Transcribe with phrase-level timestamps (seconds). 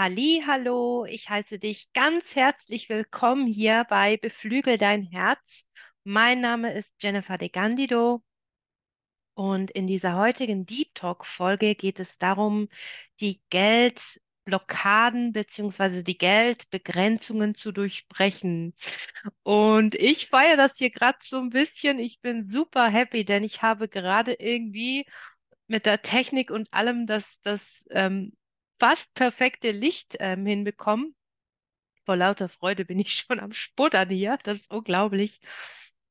[0.00, 5.66] Hallo, ich heiße dich ganz herzlich willkommen hier bei Beflügel dein Herz.
[6.04, 8.22] Mein Name ist Jennifer de Gandido
[9.34, 12.68] und in dieser heutigen Deep Talk Folge geht es darum,
[13.18, 18.74] die Geldblockaden beziehungsweise die Geldbegrenzungen zu durchbrechen.
[19.42, 21.98] Und ich feiere das hier gerade so ein bisschen.
[21.98, 25.06] Ich bin super happy, denn ich habe gerade irgendwie
[25.66, 28.37] mit der Technik und allem das, das ähm,
[28.78, 31.14] fast perfekte Licht ähm, hinbekommen.
[32.04, 34.38] Vor lauter Freude bin ich schon am Sputtern hier.
[34.42, 35.40] Das ist unglaublich.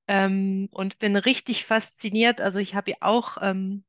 [0.08, 2.40] Ähm, und bin richtig fasziniert.
[2.42, 3.84] Also ich habe ja auch ähm,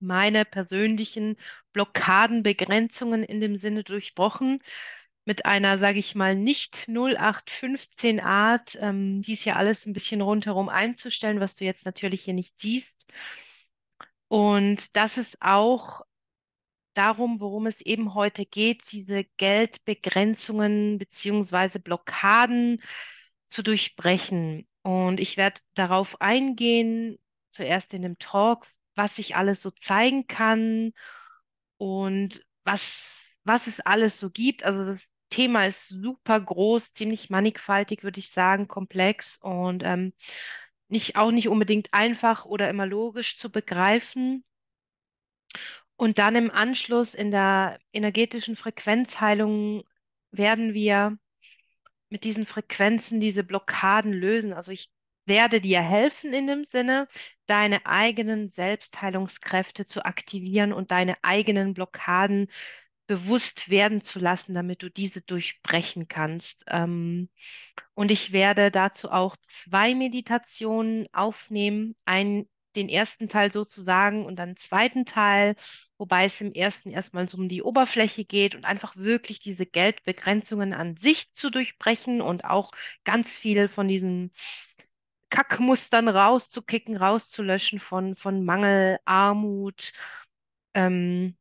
[0.00, 1.36] meine persönlichen
[1.72, 4.60] Blockaden, Begrenzungen in dem Sinne durchbrochen.
[5.26, 10.68] Mit einer, sage ich mal, nicht 0815 Art, ähm, dies ja alles ein bisschen rundherum
[10.68, 13.06] einzustellen, was du jetzt natürlich hier nicht siehst.
[14.28, 16.02] Und das ist auch
[16.94, 22.80] darum, worum es eben heute geht, diese Geldbegrenzungen beziehungsweise Blockaden
[23.46, 24.66] zu durchbrechen.
[24.82, 27.18] Und ich werde darauf eingehen,
[27.50, 30.92] zuerst in dem Talk, was ich alles so zeigen kann
[31.78, 33.12] und was,
[33.44, 34.64] was es alles so gibt.
[34.64, 40.12] Also das Thema ist super groß, ziemlich mannigfaltig, würde ich sagen, komplex und ähm,
[40.88, 44.44] nicht, auch nicht unbedingt einfach oder immer logisch zu begreifen.
[45.96, 49.84] Und dann im Anschluss in der energetischen Frequenzheilung
[50.30, 51.18] werden wir
[52.08, 54.52] mit diesen Frequenzen diese Blockaden lösen.
[54.52, 54.90] Also ich
[55.26, 57.08] werde dir helfen in dem Sinne,
[57.46, 62.48] deine eigenen Selbstheilungskräfte zu aktivieren und deine eigenen Blockaden
[63.06, 66.64] bewusst werden zu lassen, damit du diese durchbrechen kannst.
[66.68, 67.28] Ähm,
[67.94, 71.96] und ich werde dazu auch zwei Meditationen aufnehmen.
[72.04, 75.56] Ein, den ersten Teil sozusagen und dann zweiten Teil,
[75.98, 80.74] wobei es im ersten erstmal so um die Oberfläche geht und einfach wirklich diese Geldbegrenzungen
[80.74, 82.72] an sich zu durchbrechen und auch
[83.04, 84.32] ganz viel von diesen
[85.30, 89.92] Kackmustern rauszukicken, rauszulöschen von, von Mangel, Armut,
[90.74, 91.36] ähm,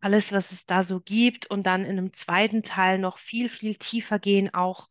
[0.00, 3.76] alles, was es da so gibt und dann in einem zweiten Teil noch viel, viel
[3.76, 4.88] tiefer gehen, auch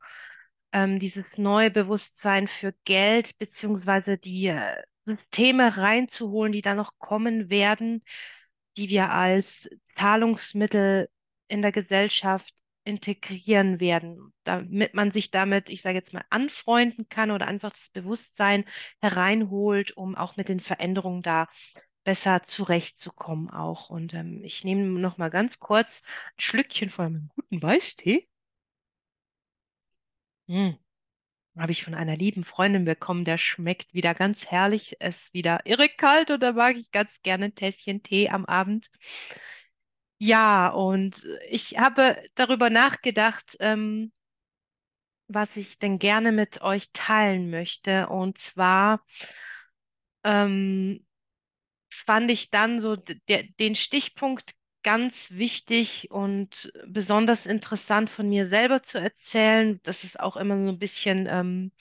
[0.72, 4.84] ähm, dieses neue Bewusstsein für Geld beziehungsweise die äh,
[5.18, 8.04] Systeme reinzuholen, die da noch kommen werden,
[8.78, 11.10] die wir als Zahlungsmittel
[11.48, 12.54] in der Gesellschaft
[12.84, 17.90] integrieren werden, damit man sich damit, ich sage jetzt mal, anfreunden kann oder einfach das
[17.90, 18.66] Bewusstsein
[19.02, 21.48] hereinholt, um auch mit den Veränderungen da
[22.04, 23.90] besser zurechtzukommen auch.
[23.90, 26.02] Und ähm, ich nehme noch mal ganz kurz
[26.38, 28.28] ein Schlückchen von einem guten Weißtee.
[30.48, 30.78] Mm,
[31.60, 35.90] habe ich von einer lieben Freundin bekommen, der schmeckt wieder ganz herrlich, ist wieder irre
[35.90, 38.90] kalt und da mag ich ganz gerne ein Tässchen Tee am Abend.
[40.22, 44.12] Ja, und ich habe darüber nachgedacht, ähm,
[45.28, 48.10] was ich denn gerne mit euch teilen möchte.
[48.10, 49.06] Und zwar
[50.24, 51.06] ähm,
[51.90, 54.54] fand ich dann so den Stichpunkt
[54.84, 59.80] ganz wichtig und besonders interessant von mir selber zu erzählen.
[59.84, 61.72] Das ist auch immer so ein bisschen, ähm,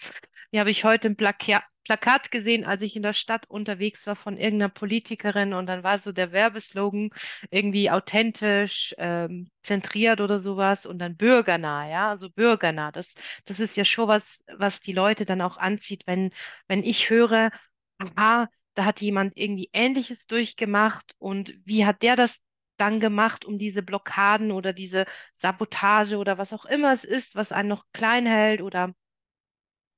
[0.50, 4.14] wie habe ich heute ein Plaka Plakat gesehen, als ich in der Stadt unterwegs war
[4.14, 7.08] von irgendeiner Politikerin und dann war so der Werbeslogan
[7.50, 12.92] irgendwie authentisch, ähm, zentriert oder sowas und dann bürgernah, ja, also bürgernah.
[12.92, 13.14] Das,
[13.46, 16.30] das ist ja schon was, was die Leute dann auch anzieht, wenn,
[16.66, 17.50] wenn ich höre,
[17.96, 22.42] aha, da hat jemand irgendwie Ähnliches durchgemacht und wie hat der das
[22.80, 27.52] dann gemacht, um diese Blockaden oder diese Sabotage oder was auch immer es ist, was
[27.52, 28.94] einen noch klein hält oder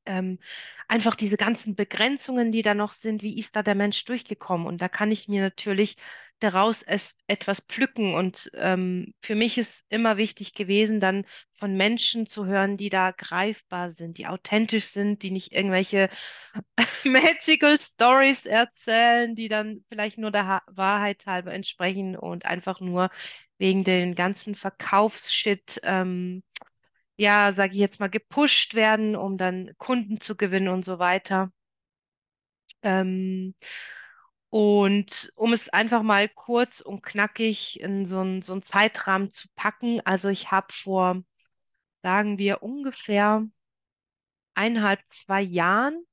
[0.07, 0.39] ähm,
[0.89, 4.67] einfach diese ganzen Begrenzungen, die da noch sind, wie ist da der Mensch durchgekommen?
[4.67, 5.97] Und da kann ich mir natürlich
[6.41, 8.15] daraus es, etwas pflücken.
[8.15, 11.25] Und ähm, für mich ist immer wichtig gewesen, dann
[11.55, 16.09] von Menschen zu hören, die da greifbar sind, die authentisch sind, die nicht irgendwelche
[17.05, 23.11] Magical Stories erzählen, die dann vielleicht nur der ha Wahrheit halber entsprechen und einfach nur
[23.59, 26.43] wegen den ganzen Verkaufsshit ähm,
[27.17, 31.53] ja, sage ich jetzt mal, gepusht werden, um dann Kunden zu gewinnen und so weiter.
[32.83, 33.55] Ähm,
[34.51, 39.49] und um es einfach mal kurz und knackig in so einen so einen Zeitrahmen zu
[39.55, 41.23] packen, also ich habe vor,
[42.03, 43.47] sagen wir, ungefähr
[44.55, 46.05] eineinhalb, zwei Jahren,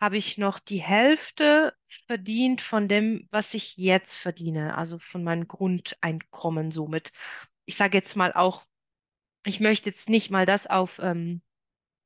[0.00, 5.48] habe ich noch die Hälfte verdient von dem, was ich jetzt verdiene, also von meinem
[5.48, 7.12] Grundeinkommen somit.
[7.64, 8.64] Ich sage jetzt mal auch,
[9.44, 11.42] ich möchte jetzt nicht mal das auf ähm,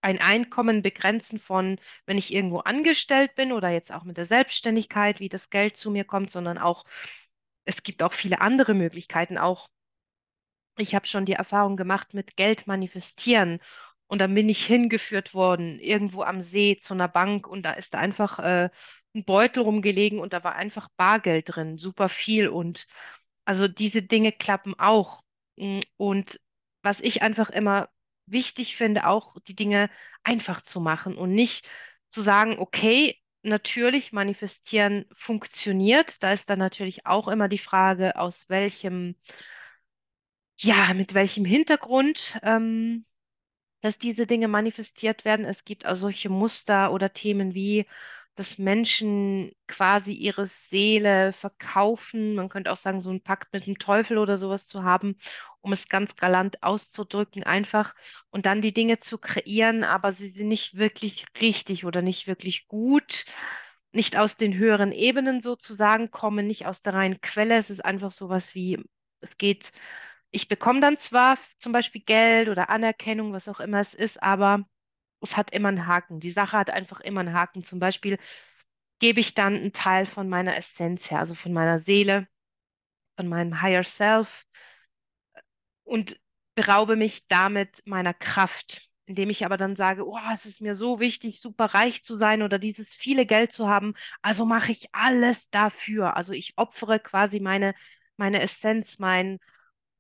[0.03, 5.21] ein Einkommen begrenzen von, wenn ich irgendwo angestellt bin oder jetzt auch mit der Selbstständigkeit,
[5.21, 6.85] wie das Geld zu mir kommt, sondern auch,
[7.65, 9.69] es gibt auch viele andere Möglichkeiten, auch
[10.79, 13.61] ich habe schon die Erfahrung gemacht mit Geld manifestieren.
[14.07, 17.95] Und dann bin ich hingeführt worden, irgendwo am See zu einer Bank und da ist
[17.95, 18.71] einfach äh,
[19.15, 22.49] ein Beutel rumgelegen und da war einfach Bargeld drin, super viel.
[22.49, 22.87] Und
[23.45, 25.23] also diese Dinge klappen auch.
[25.57, 26.41] Mm, Und
[26.83, 27.89] was ich einfach immer
[28.33, 29.91] wichtig finde, auch die Dinge
[30.25, 31.69] einfach zu machen und nicht
[32.09, 36.23] zu sagen, okay, natürlich manifestieren funktioniert.
[36.23, 39.17] Da ist dann natürlich auch immer die Frage, aus welchem
[40.59, 43.05] ja, mit welchem Hintergrund, ähm,
[43.83, 45.45] dass diese Dinge manifestiert werden.
[45.47, 47.87] Es gibt auch solche Muster oder Themen wie,
[48.35, 52.35] dass Menschen quasi ihre Seele verkaufen.
[52.37, 55.17] Man könnte auch sagen, so einen Pakt mit dem Teufel oder sowas zu haben,
[55.63, 57.95] um es ganz galant auszudrücken, einfach
[58.31, 62.69] und dann die Dinge zu kreieren, aber sie sind nicht wirklich richtig oder nicht wirklich
[62.69, 63.25] gut.
[63.93, 67.57] Nicht aus den höheren Ebenen sozusagen kommen, nicht aus der reinen Quelle.
[67.59, 68.83] Es ist einfach sowas wie,
[69.21, 69.73] es geht
[70.33, 74.65] ich bekomme dann zwar zum Beispiel Geld oder Anerkennung, was auch immer es ist, aber
[75.21, 76.21] es hat immer einen Haken.
[76.21, 77.65] Die Sache hat einfach immer einen Haken.
[77.65, 78.19] Zum Beispiel
[78.99, 82.29] gebe ich dann einen Teil von meiner Essenz her, also von meiner Seele,
[83.17, 84.47] von meinem Higher Self
[85.85, 86.19] und
[86.55, 91.01] beraube mich damit meiner Kraft, indem ich aber dann sage, oh, es ist mir so
[91.01, 95.51] wichtig, super reich zu sein oder dieses viele Geld zu haben, also mache ich alles
[95.51, 96.17] dafür.
[96.17, 97.75] Also ich opfere quasi meine,
[98.17, 99.39] meine Essenz, mein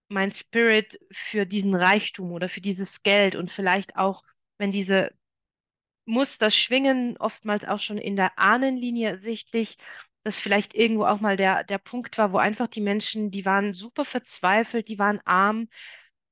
[0.08, 4.22] mein Spirit für diesen Reichtum oder für dieses Geld und vielleicht auch,
[4.58, 5.10] wenn diese
[6.04, 9.78] Muster schwingen, oftmals auch schon in der Ahnenlinie sichtlich,
[10.24, 13.74] dass vielleicht irgendwo auch mal der, der Punkt war, wo einfach die Menschen, die waren
[13.74, 15.68] super verzweifelt, die waren arm,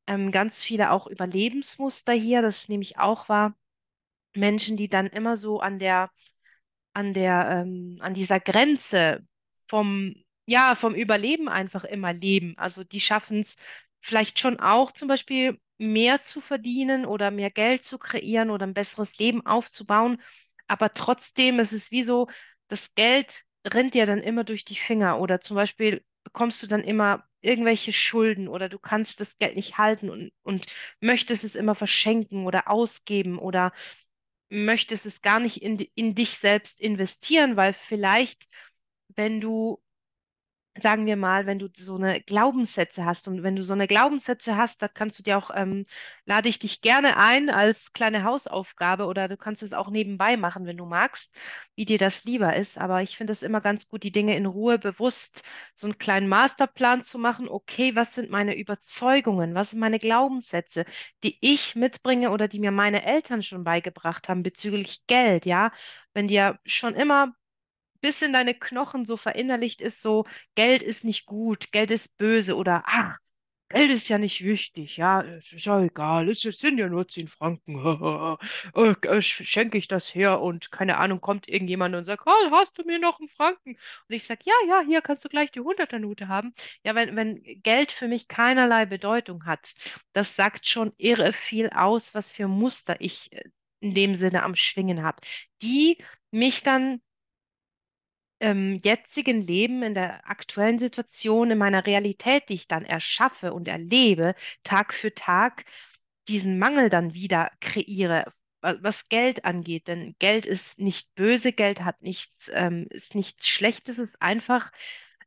[0.06, 3.54] ähm, ganz viele auch Überlebensmuster hier, das nehme ich auch wahr.
[4.34, 6.10] Menschen, die dann immer so an der,
[6.92, 9.26] an der, ähm, an dieser Grenze
[9.68, 10.14] vom,
[10.46, 12.54] ja, vom Überleben einfach immer leben.
[12.58, 13.56] Also die schaffen es
[14.00, 18.74] vielleicht schon auch zum Beispiel mehr zu verdienen oder mehr Geld zu kreieren oder ein
[18.74, 20.20] besseres Leben aufzubauen.
[20.66, 22.28] Aber trotzdem ist es wie so,
[22.68, 26.82] das Geld rennt dir dann immer durch die Finger oder zum Beispiel bekommst du dann
[26.84, 30.66] immer irgendwelche Schulden oder du kannst das Geld nicht halten und, und
[31.00, 33.72] möchtest es immer verschenken oder ausgeben oder
[34.50, 38.48] möchtest es gar nicht in, in dich selbst investieren, weil vielleicht,
[39.08, 39.82] wenn du
[40.80, 44.56] sagen wir mal, wenn du so eine Glaubenssätze hast und wenn du so eine Glaubenssätze
[44.56, 45.84] hast, da kannst du dir auch, ähm,
[46.26, 50.66] lade ich dich gerne ein als kleine Hausaufgabe oder du kannst es auch nebenbei machen,
[50.66, 51.36] wenn du magst,
[51.74, 52.78] wie dir das lieber ist.
[52.78, 55.42] Aber ich finde es immer ganz gut, die Dinge in Ruhe bewusst
[55.74, 57.48] so einen kleinen Masterplan zu machen.
[57.48, 59.54] Okay, was sind meine Überzeugungen?
[59.54, 60.84] Was sind meine Glaubenssätze,
[61.24, 65.72] die ich mitbringe oder die mir meine Eltern schon beigebracht haben bezüglich Geld, ja?
[66.14, 67.34] Wenn dir schon immer
[68.00, 72.56] bis in deine Knochen so verinnerlicht ist, so Geld ist nicht gut, Geld ist böse
[72.56, 73.18] oder ach,
[73.70, 77.28] Geld ist ja nicht wichtig, ja, es ist ja egal, es sind ja nur 10
[77.28, 77.76] Franken,
[78.74, 82.76] äh, äh, schenke ich das her und keine Ahnung, kommt irgendjemand und sagt, oh, hast
[82.78, 83.70] du mir noch einen Franken?
[83.76, 86.52] Und ich sage, ja, ja, hier kannst du gleich die 100er-Note haben.
[86.84, 89.74] Ja, wenn, wenn Geld für mich keinerlei Bedeutung hat,
[90.14, 93.44] das sagt schon irre viel aus, was für Muster ich äh,
[93.78, 95.20] in dem Sinne am Schwingen habe,
[95.62, 96.02] die
[96.32, 97.00] mich dann
[98.40, 103.68] ähm, jetzigen Leben, in der aktuellen Situation, in meiner Realität, die ich dann erschaffe und
[103.68, 105.64] erlebe, Tag für Tag,
[106.28, 109.88] diesen Mangel dann wieder kreiere, wa- was Geld angeht.
[109.88, 114.70] Denn Geld ist nicht böse, Geld hat nichts, ähm, ist nichts Schlechtes, es ist einfach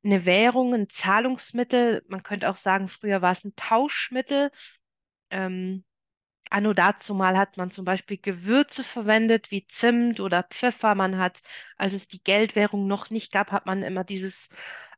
[0.03, 2.03] eine Währung, ein Zahlungsmittel.
[2.07, 4.51] Man könnte auch sagen, früher war es ein Tauschmittel.
[5.31, 5.83] Ähm,
[6.53, 10.93] Anno dazumal hat man zum Beispiel Gewürze verwendet, wie Zimt oder Pfeffer.
[10.93, 11.41] Man hat,
[11.77, 14.49] als es die Geldwährung noch nicht gab, hat man immer dieses,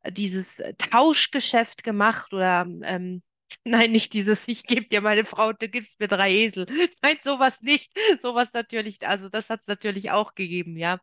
[0.03, 3.23] äh, dieses äh, Tauschgeschäft gemacht oder ähm,
[3.63, 6.65] nein, nicht dieses, ich gebe dir meine Frau, du gibst mir drei Esel.
[7.01, 7.91] Nein, sowas nicht.
[8.21, 10.99] Sowas natürlich, also das hat es natürlich auch gegeben, ja.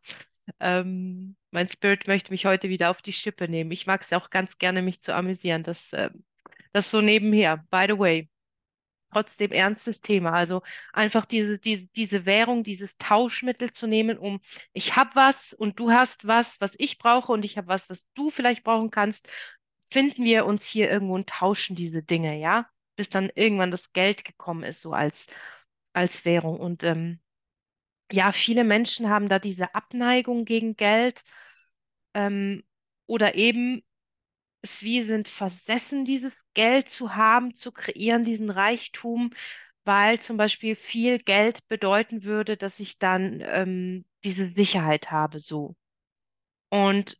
[0.59, 3.71] Ähm, mein Spirit möchte mich heute wieder auf die Schippe nehmen.
[3.71, 5.63] Ich mag es auch ganz gerne, mich zu amüsieren.
[5.63, 6.09] Das, äh,
[6.73, 8.29] das so nebenher, by the way
[9.13, 10.31] trotzdem ernstes Thema.
[10.33, 14.41] Also einfach diese, diese, diese Währung, dieses Tauschmittel zu nehmen, um
[14.73, 18.07] ich habe was und du hast was, was ich brauche und ich habe was, was
[18.13, 19.29] du vielleicht brauchen kannst,
[19.91, 24.25] finden wir uns hier irgendwo und tauschen diese Dinge, ja, bis dann irgendwann das Geld
[24.25, 25.27] gekommen ist, so als,
[25.93, 26.59] als Währung.
[26.59, 27.19] Und ähm,
[28.11, 31.23] ja, viele Menschen haben da diese Abneigung gegen Geld
[32.13, 32.63] ähm,
[33.07, 33.83] oder eben
[34.63, 39.31] es wie sind versessen, dieses Geld zu haben, zu kreieren, diesen Reichtum,
[39.83, 45.75] weil zum Beispiel viel Geld bedeuten würde, dass ich dann ähm, diese Sicherheit habe, so.
[46.69, 47.19] Und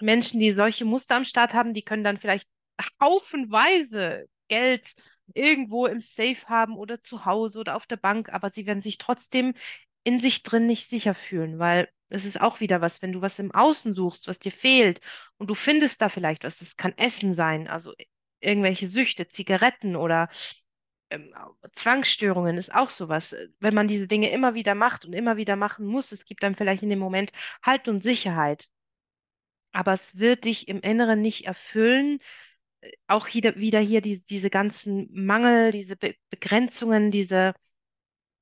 [0.00, 2.48] Menschen, die solche Muster am Start haben, die können dann vielleicht
[3.00, 4.94] haufenweise Geld
[5.32, 8.98] irgendwo im Safe haben oder zu Hause oder auf der Bank, aber sie werden sich
[8.98, 9.54] trotzdem
[10.02, 13.38] in sich drin nicht sicher fühlen, weil es ist auch wieder was, wenn du was
[13.38, 15.00] im Außen suchst, was dir fehlt
[15.38, 17.92] und du findest da vielleicht was, es kann Essen sein, also
[18.40, 20.28] irgendwelche Süchte, Zigaretten oder
[21.10, 21.34] ähm,
[21.72, 23.36] Zwangsstörungen ist auch sowas.
[23.60, 26.56] Wenn man diese Dinge immer wieder macht und immer wieder machen muss, es gibt dann
[26.56, 27.32] vielleicht in dem Moment
[27.62, 28.68] Halt und Sicherheit,
[29.72, 32.20] aber es wird dich im Inneren nicht erfüllen.
[33.06, 37.54] Auch hier, wieder hier die, diese ganzen Mangel, diese Be Begrenzungen, diese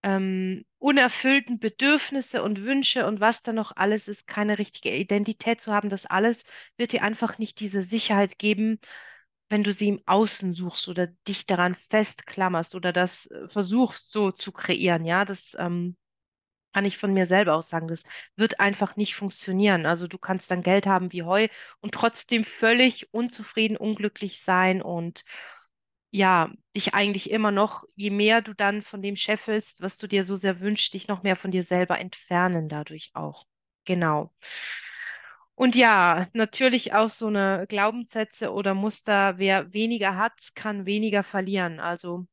[0.02, 5.72] ähm, unerfüllten Bedürfnisse und Wünsche und was da noch alles ist, keine richtige Identität zu
[5.72, 6.44] haben, das alles
[6.76, 8.80] wird dir einfach nicht diese Sicherheit geben,
[9.48, 14.32] wenn du sie im Außen suchst oder dich daran festklammerst oder das äh, versuchst so
[14.32, 15.04] zu kreieren.
[15.04, 15.96] Ja, das ähm,
[16.72, 17.88] kann ich von mir selber aus sagen.
[17.88, 18.02] Das
[18.36, 19.86] wird einfach nicht funktionieren.
[19.86, 21.48] Also du kannst dann Geld haben wie Heu
[21.80, 25.24] und trotzdem völlig unzufrieden, unglücklich sein und
[26.12, 30.24] ja, dich eigentlich immer noch, je mehr du dann von dem scheffelst, was du dir
[30.24, 33.46] so sehr wünschst, dich noch mehr von dir selber entfernen dadurch auch.
[33.86, 34.32] Genau.
[35.54, 41.80] Und ja, natürlich auch so eine Glaubenssätze oder Muster, wer weniger hat, kann weniger verlieren.
[41.80, 42.26] Also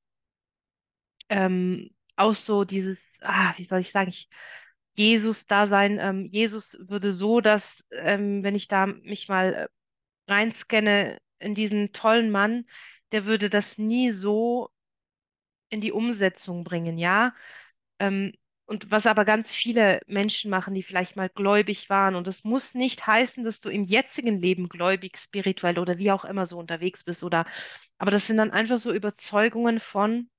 [1.29, 4.29] ähm, auch so dieses, ah, wie soll ich sagen, ich,
[4.95, 5.99] Jesus-Dasein.
[5.99, 9.67] Ähm, Jesus würde so, dass, ähm, wenn ich da mich mal äh,
[10.31, 12.65] reinscanne in diesen tollen Mann,
[13.11, 14.69] der würde das nie so
[15.69, 17.33] in die Umsetzung bringen, ja.
[17.99, 18.33] Ähm,
[18.65, 22.75] und was aber ganz viele Menschen machen, die vielleicht mal gläubig waren, und das muss
[22.75, 27.03] nicht heißen, dass du im jetzigen Leben gläubig, spirituell oder wie auch immer so unterwegs
[27.03, 27.45] bist, oder,
[27.97, 30.29] aber das sind dann einfach so Überzeugungen von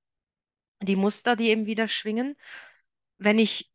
[0.83, 2.37] die Muster, die eben wieder schwingen.
[3.19, 3.71] Wenn ich,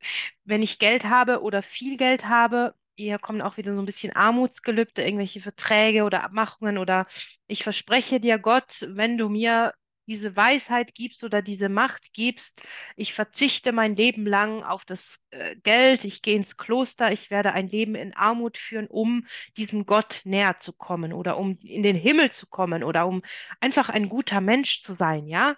[0.45, 4.13] wenn ich Geld habe oder viel Geld habe, hier kommen auch wieder so ein bisschen
[4.15, 7.07] Armutsgelübde, irgendwelche Verträge oder Abmachungen oder
[7.47, 9.73] ich verspreche dir, Gott, wenn du mir
[10.07, 12.61] diese Weisheit gibst oder diese Macht gibst,
[12.95, 17.53] ich verzichte mein Leben lang auf das äh, Geld, ich gehe ins Kloster, ich werde
[17.53, 19.25] ein Leben in Armut führen, um
[19.57, 23.23] diesem Gott näher zu kommen oder um in den Himmel zu kommen oder um
[23.59, 25.55] einfach ein guter Mensch zu sein, ja?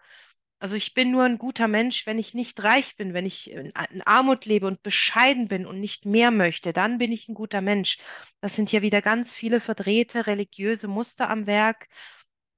[0.59, 3.71] Also ich bin nur ein guter Mensch, wenn ich nicht reich bin, wenn ich in,
[4.05, 7.99] Armut lebe und bescheiden bin und nicht mehr möchte, dann bin ich ein guter Mensch.
[8.41, 11.87] Das sind hier wieder ganz viele verdrehte religiöse Muster am Werk,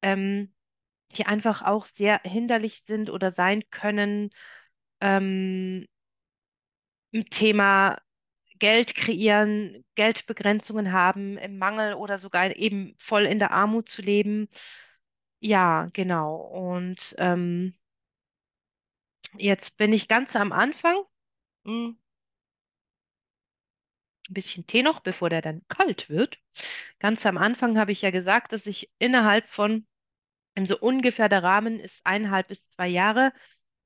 [0.02, 0.54] ähm,
[1.18, 4.32] die einfach auch sehr hinderlich sind oder sein können
[5.02, 5.88] ähm,
[7.12, 7.98] im Thema
[8.60, 14.50] Geld kreieren, Geldbegrenzungen haben, im Mangel oder sogar eben voll in der Armut zu leben.
[15.40, 16.36] Ja, genau.
[16.36, 17.76] Und ähm,
[19.38, 20.98] Jetzt bin ich ganz am Anfang.
[21.66, 21.98] Hm,
[24.30, 26.40] Ein bisschen Tee noch, bevor der dann kalt wird.
[27.00, 29.88] Ganz am Anfang habe ich ja gesagt, dass ich innerhalb von,
[30.66, 33.34] so ungefähr der Rahmen ist eineinhalb bis zwei Jahre,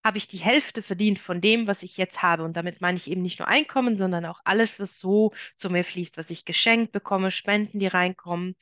[0.03, 2.43] habe ich die Hälfte verdient von dem, was ich jetzt habe.
[2.43, 5.85] Und damit meine ich eben nicht nur Einkommen, sondern auch alles, was so zu mir
[5.85, 8.55] fließt, was ich geschenkt bekomme, Spenden, die reinkommen.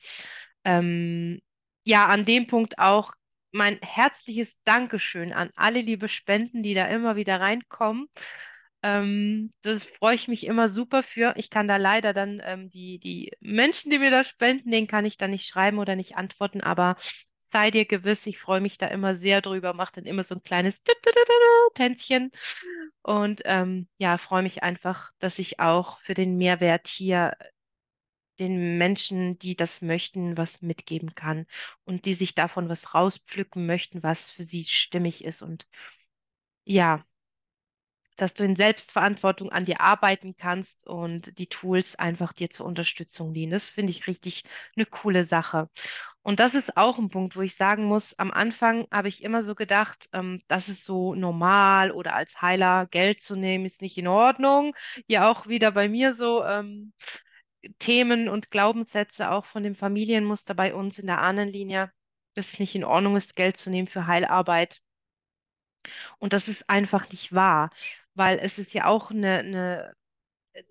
[0.64, 1.40] Ähm,
[1.84, 3.12] ja, an dem Punkt auch
[3.52, 8.08] mein herzliches Dankeschön an alle liebe Spenden, die da immer wieder reinkommen.
[8.82, 11.34] Ähm, das freue ich mich immer super für.
[11.36, 15.04] Ich kann da leider dann ähm, die, die Menschen, die mir da spenden, denen kann
[15.04, 16.96] ich dann nicht schreiben oder nicht antworten, aber
[17.44, 20.42] sei dir gewiss, ich freue mich da immer sehr drüber, mache dann immer so ein
[20.42, 20.80] kleines
[21.74, 22.32] Tänzchen
[23.02, 27.36] und ähm, ja, freue mich einfach, dass ich auch für den Mehrwert hier
[28.42, 31.46] den Menschen, die das möchten, was mitgeben kann
[31.84, 35.42] und die sich davon was rauspflücken möchten, was für sie stimmig ist.
[35.42, 35.66] Und
[36.64, 37.04] ja,
[38.16, 43.32] dass du in Selbstverantwortung an dir arbeiten kannst und die Tools einfach dir zur Unterstützung
[43.34, 43.52] dienen.
[43.52, 44.44] Das finde ich richtig
[44.76, 45.68] eine coole Sache.
[46.22, 49.42] Und das ist auch ein Punkt, wo ich sagen muss, am Anfang habe ich immer
[49.42, 53.98] so gedacht, ähm, das ist so normal oder als Heiler Geld zu nehmen, ist nicht
[53.98, 54.74] in Ordnung.
[55.08, 56.44] Ja, auch wieder bei mir so.
[56.44, 56.92] Ähm,
[57.78, 61.92] Themen und Glaubenssätze auch von dem Familienmuster bei uns in der Ahnenlinie,
[62.34, 64.80] dass es nicht in Ordnung ist, Geld zu nehmen für Heilarbeit.
[66.18, 67.70] Und das ist einfach nicht wahr,
[68.14, 69.94] weil es ist ja auch eine, eine,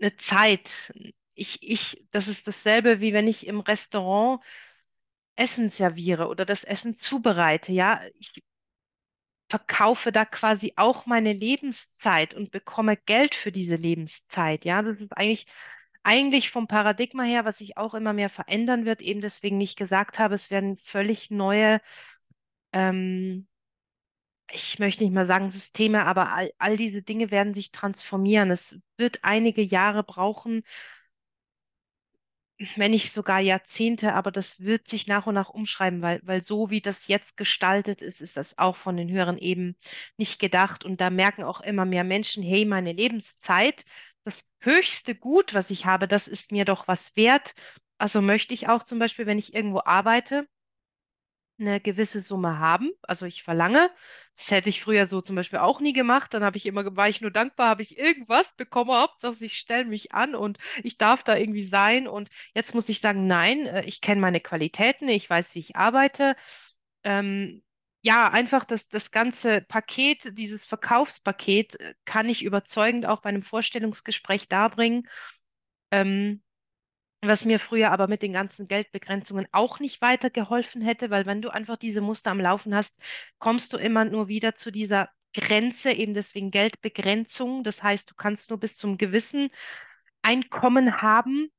[0.02, 0.94] eine Zeit.
[1.34, 4.44] Ich, ich, das ist dasselbe, wie wenn ich im Restaurant
[5.36, 7.72] Essen serviere oder das Essen zubereite.
[7.72, 8.44] Ja, ich
[9.50, 14.66] verkaufe da quasi auch meine Lebenszeit und bekomme Geld für diese Lebenszeit.
[14.66, 15.46] Ja, das ist eigentlich
[16.04, 20.20] eigentlich vom Paradigma her, was sich auch immer mehr verändern wird, eben deswegen nicht gesagt
[20.20, 21.82] habe, es werden völlig neue,
[22.74, 23.48] ähm,
[24.54, 28.52] ich möchte nicht mal sagen Systeme, aber all, all diese Dinge werden sich transformieren.
[28.52, 30.64] Es wird einige Jahre brauchen,
[32.76, 36.70] wenn nicht sogar Jahrzehnte, aber das wird sich nach und nach umschreiben, weil, weil so
[36.70, 39.76] wie das jetzt gestaltet ist, ist das auch von den höheren Ebenen
[40.18, 40.86] nicht gedacht.
[40.86, 43.86] Und da merken auch immer mehr Menschen, hey, meine Lebenszeit,
[44.24, 47.56] das höchste Gut, was ich habe, das ist mir doch was wert.
[47.98, 50.48] Also möchte ich auch zum Beispiel, wenn ich irgendwo arbeite,
[51.60, 52.92] eine gewisse Summe haben.
[53.04, 53.90] Also ich verlange,
[54.36, 56.34] das hätte ich früher so zum Beispiel auch nie gemacht.
[56.34, 59.86] Dann habe ich immer, war ich nur dankbar, habe ich irgendwas bekommen, Hauptsache ich stelle
[59.86, 62.08] mich an und ich darf da irgendwie sein.
[62.08, 65.76] Und jetzt muss ich sagen, nein, äh, ich kenne meine Qualitäten, ich weiß, wie ich
[65.76, 66.36] arbeite.
[67.04, 67.64] Ähm,
[68.02, 73.44] ja, einfach das, das ganze Paket, dieses Verkaufspaket äh, kann ich überzeugend auch bei einem
[73.44, 75.08] Vorstellungsgespräch darbringen.
[75.92, 76.42] Ähm,
[77.24, 81.50] was mir früher aber mit den ganzen Geldbegrenzungen auch nicht weitergeholfen hätte, weil wenn du
[81.50, 83.00] einfach diese Muster am Laufen hast,
[83.38, 87.64] kommst du immer nur wieder zu dieser Grenze, eben deswegen Geldbegrenzung.
[87.64, 89.50] Das heißt, du kannst nur bis zum gewissen
[90.24, 91.52] Einkommen haben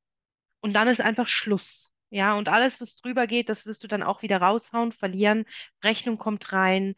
[0.61, 1.92] und dann ist einfach Schluss.
[2.13, 5.45] Ja, und alles, was drüber geht, das wirst du dann auch wieder raushauen, verlieren.
[5.83, 6.93] Rechnung kommt rein,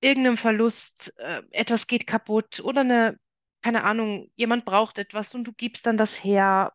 [0.00, 3.18] irgendein Verlust, äh, etwas geht kaputt oder eine,
[3.62, 6.72] keine Ahnung, jemand braucht etwas und du gibst dann das her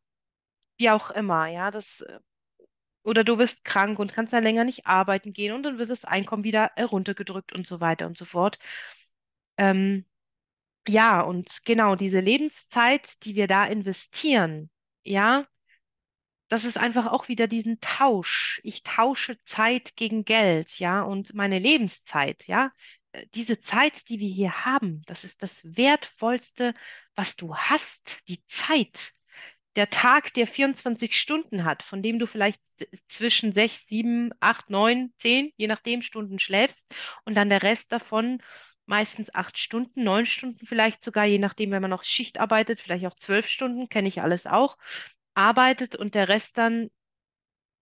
[0.77, 2.19] wie auch immer, ja, das, äh,
[3.03, 6.05] oder du wirst krank und kannst dann länger nicht arbeiten gehen und dann wird das
[6.05, 8.59] Einkommen wieder heruntergedrückt und so weiter und so fort.
[9.57, 10.05] Ähm,
[10.87, 14.69] ja, und genau diese Lebenszeit, die wir da investieren,
[15.03, 15.47] ja,
[16.51, 18.59] das ist einfach auch wieder diesen Tausch.
[18.63, 22.71] Ich tausche Zeit gegen Geld, ja, und meine Lebenszeit, ja.
[23.13, 26.73] Äh, Diese Zeit, die wir hier haben, das ist das Wertvollste,
[27.15, 29.13] was du hast, die Zeit
[29.77, 32.61] der Tag, der 24 Stunden hat, von dem du vielleicht
[33.07, 36.93] zwischen 6, 7, 8, 9, 10, je nachdem Stunden schläfst
[37.23, 38.41] und dann der Rest davon
[38.85, 43.05] meistens acht Stunden, neun Stunden vielleicht sogar, je nachdem, wenn man noch Schicht arbeitet, vielleicht
[43.05, 44.77] auch zwölf Stunden, kenne ich alles auch,
[45.33, 46.89] arbeitet und der Rest dann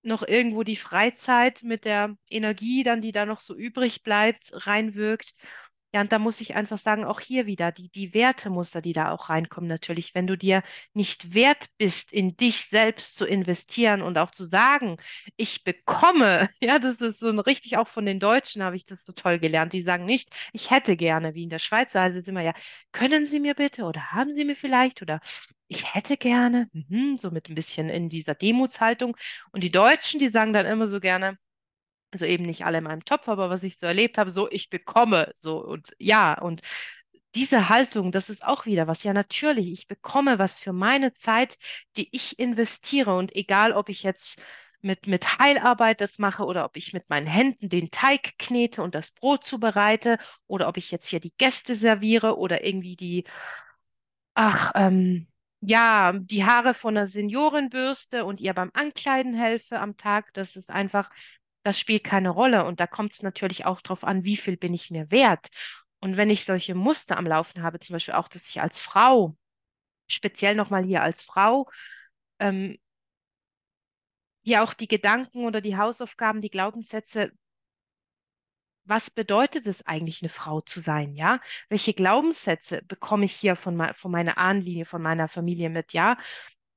[0.02, 5.34] noch irgendwo die Freizeit mit der Energie dann, die da noch so übrig bleibt, reinwirkt.
[5.92, 9.10] Ja, und da muss ich einfach sagen, auch hier wieder, die, die Wertemuster, die da
[9.12, 10.62] auch reinkommen, natürlich, wenn du dir
[10.94, 14.98] nicht wert bist, in dich selbst zu investieren und auch zu sagen,
[15.36, 19.04] ich bekomme, ja, das ist so ein richtig, auch von den Deutschen habe ich das
[19.04, 19.74] so toll gelernt.
[19.74, 22.54] Die sagen nicht, ich hätte gerne, wie in der Schweiz, also ist immer ja,
[22.92, 25.20] können Sie mir bitte oder haben Sie mir vielleicht oder
[25.70, 29.16] ich hätte gerne, mhm, so mit ein bisschen in dieser Demutshaltung.
[29.52, 31.38] Und die Deutschen, die sagen dann immer so gerne,
[32.12, 34.70] also eben nicht alle in meinem Topf, aber was ich so erlebt habe, so ich
[34.70, 36.62] bekomme, so und ja, und
[37.36, 39.04] diese Haltung, das ist auch wieder was.
[39.04, 41.58] Ja, natürlich, ich bekomme was für meine Zeit,
[41.98, 43.16] die ich investiere.
[43.16, 44.42] Und egal, ob ich jetzt
[44.82, 48.96] mit, mit Heilarbeit das mache oder ob ich mit meinen Händen den Teig knete und
[48.96, 53.26] das Brot zubereite oder ob ich jetzt hier die Gäste serviere oder irgendwie die,
[54.34, 55.28] ach, ähm,
[55.62, 60.56] ja, die Haare von einer Seniorin bürste und ihr beim Ankleiden helfe am Tag, das
[60.56, 61.10] ist einfach
[61.64, 62.66] das spielt keine Rolle.
[62.66, 65.50] Und da kommt es natürlich auch darauf an, wie viel bin ich mir wert.
[66.00, 69.36] Und wenn ich solche Muster am Laufen habe, zum Beispiel auch, dass ich als Frau,
[70.08, 71.70] speziell nochmal hier als Frau,
[72.40, 72.78] ähm,
[74.44, 77.32] hier auch die Gedanken oder die Hausaufgaben, die Glaubenssätze,
[78.90, 81.40] was bedeutet es eigentlich, eine Frau zu sein, ja?
[81.70, 86.18] Welche Glaubenssätze bekomme ich hier von, me von meiner Ahnenlinie, von meiner Familie mit, ja?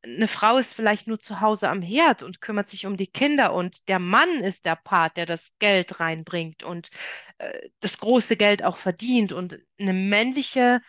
[0.04, 3.54] eine Frau ist vielleicht nur zu Hause am Herd und kümmert sich um die Kinder
[3.54, 6.90] und der Mann ist der Part, der das Geld reinbringt und
[7.38, 9.32] äh, das große Geld auch verdient.
[9.32, 10.82] Und eine männliche,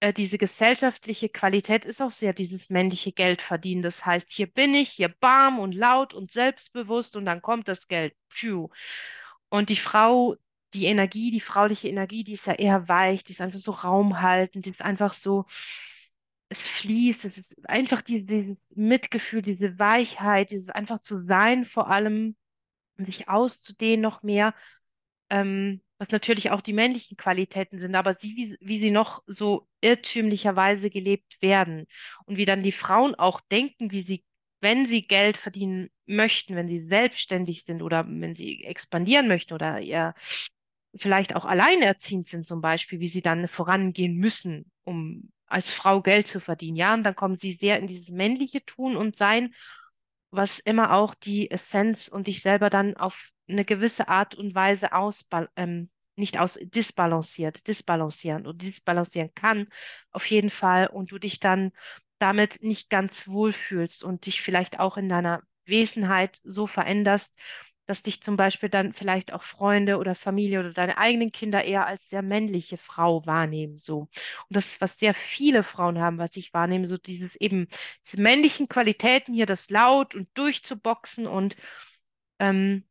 [0.00, 3.82] äh, diese gesellschaftliche Qualität ist auch sehr dieses männliche Geld verdienen.
[3.82, 7.88] Das heißt, hier bin ich, hier warm und laut und selbstbewusst und dann kommt das
[7.88, 8.14] Geld.
[8.28, 8.68] Pschuh.
[9.54, 10.34] Und die Frau,
[10.74, 14.66] die Energie, die frauliche Energie, die ist ja eher weich, die ist einfach so raumhaltend,
[14.66, 15.46] die ist einfach so
[16.48, 21.88] es fließt, es ist einfach diese, dieses Mitgefühl, diese Weichheit, dieses einfach zu sein vor
[21.88, 22.34] allem
[22.96, 24.54] sich auszudehnen noch mehr,
[25.30, 29.68] ähm, was natürlich auch die männlichen Qualitäten sind, aber sie, wie, wie sie noch so
[29.82, 31.86] irrtümlicherweise gelebt werden
[32.24, 34.24] und wie dann die Frauen auch denken, wie sie,
[34.64, 39.78] wenn sie Geld verdienen möchten, wenn sie selbstständig sind oder wenn sie expandieren möchten oder
[39.80, 40.14] ihr
[40.96, 46.28] vielleicht auch alleinerziehend sind zum Beispiel, wie sie dann vorangehen müssen, um als Frau Geld
[46.28, 46.76] zu verdienen.
[46.76, 49.54] Ja, und dann kommen sie sehr in dieses männliche Tun und Sein,
[50.30, 54.94] was immer auch die Essenz und dich selber dann auf eine gewisse Art und Weise
[54.94, 59.68] aus, ähm, nicht aus, disbalanciert, disbalancieren und disbalancieren kann,
[60.10, 61.72] auf jeden Fall, und du dich dann
[62.18, 67.38] damit nicht ganz wohlfühlst und dich vielleicht auch in deiner Wesenheit so veränderst,
[67.86, 71.86] dass dich zum Beispiel dann vielleicht auch Freunde oder Familie oder deine eigenen Kinder eher
[71.86, 74.00] als sehr männliche Frau wahrnehmen, so.
[74.00, 74.10] Und
[74.48, 77.68] das ist, was sehr viele Frauen haben, was ich wahrnehme, so dieses eben,
[78.06, 81.56] diese männlichen Qualitäten hier, das laut und durchzuboxen und
[82.38, 82.84] ähm,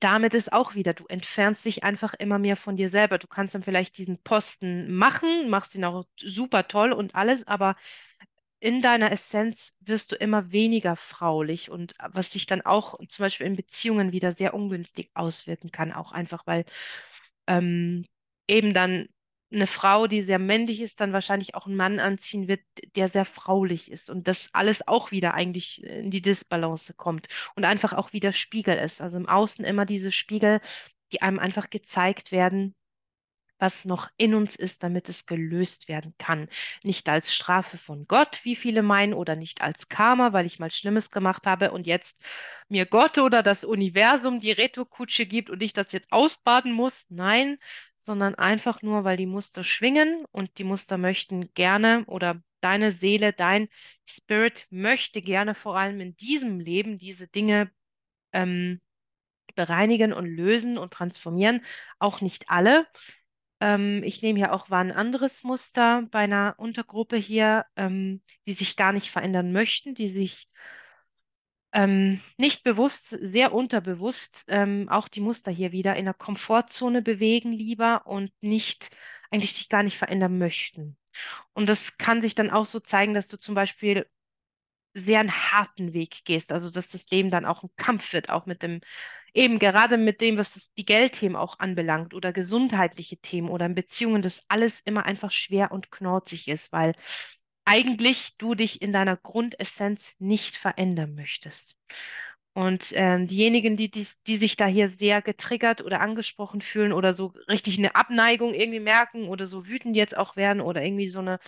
[0.00, 3.18] damit ist auch wieder, du entfernst dich einfach immer mehr von dir selber.
[3.18, 7.76] Du kannst dann vielleicht diesen Posten machen, machst ihn auch super toll und alles, aber
[8.60, 13.46] in deiner Essenz wirst du immer weniger fraulich und was sich dann auch zum Beispiel
[13.46, 16.64] in Beziehungen wieder sehr ungünstig auswirken kann, auch einfach weil
[17.46, 18.04] ähm,
[18.48, 19.08] eben dann
[19.50, 22.60] eine Frau, die sehr männlich ist, dann wahrscheinlich auch einen Mann anziehen wird,
[22.96, 27.64] der sehr fraulich ist und das alles auch wieder eigentlich in die Disbalance kommt und
[27.64, 29.00] einfach auch wieder Spiegel ist.
[29.00, 30.60] Also im Außen immer diese Spiegel,
[31.12, 32.74] die einem einfach gezeigt werden,
[33.58, 36.48] was noch in uns ist, damit es gelöst werden kann.
[36.82, 40.70] Nicht als Strafe von Gott, wie viele meinen, oder nicht als Karma, weil ich mal
[40.70, 42.22] Schlimmes gemacht habe und jetzt
[42.68, 47.06] mir Gott oder das Universum die Retourkutsche gibt und ich das jetzt ausbaden muss.
[47.08, 47.58] Nein,
[47.96, 53.32] sondern einfach nur, weil die Muster schwingen und die Muster möchten gerne oder deine Seele,
[53.32, 53.68] dein
[54.08, 57.70] Spirit möchte gerne vor allem in diesem Leben diese Dinge
[58.32, 58.80] ähm,
[59.54, 61.64] bereinigen und lösen und transformieren.
[61.98, 62.86] Auch nicht alle.
[63.60, 68.52] Ähm, ich nehme hier auch wahr ein anderes Muster bei einer Untergruppe hier, ähm, die
[68.52, 70.48] sich gar nicht verändern möchten, die sich
[71.72, 77.52] ähm, nicht bewusst, sehr unterbewusst ähm, auch die Muster hier wieder in der Komfortzone bewegen
[77.52, 78.90] lieber und nicht,
[79.30, 80.96] eigentlich sich gar nicht verändern möchten.
[81.52, 84.06] Und das kann sich dann auch so zeigen, dass du zum Beispiel
[84.94, 88.46] sehr einen harten Weg gehst, also dass das Leben dann auch ein Kampf wird, auch
[88.46, 88.80] mit dem,
[89.34, 93.74] eben gerade mit dem, was das, die Geldthemen auch anbelangt oder gesundheitliche Themen oder in
[93.74, 96.94] Beziehungen, dass alles immer einfach schwer und knorzig ist, weil
[97.64, 101.76] eigentlich du dich in deiner Grundessenz nicht verändern möchtest.
[102.54, 107.14] Und ähm, diejenigen, die, die, die sich da hier sehr getriggert oder angesprochen fühlen oder
[107.14, 111.20] so richtig eine Abneigung irgendwie merken oder so wütend jetzt auch werden oder irgendwie so
[111.20, 111.38] eine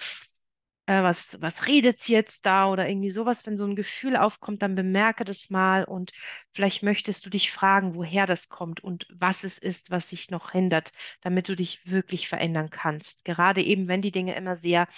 [0.90, 4.60] äh, was, was redet sie jetzt da oder irgendwie sowas, wenn so ein Gefühl aufkommt,
[4.62, 6.10] dann bemerke das mal und
[6.52, 10.50] vielleicht möchtest du dich fragen, woher das kommt und was es ist, was sich noch
[10.50, 13.24] hindert, damit du dich wirklich verändern kannst.
[13.24, 14.88] Gerade eben, wenn die Dinge immer sehr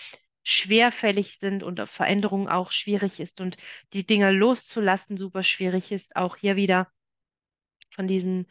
[0.45, 3.59] schwerfällig sind und Veränderung auch schwierig ist und
[3.93, 6.91] die Dinge loszulassen super schwierig ist, auch hier wieder
[7.91, 8.47] von diesen,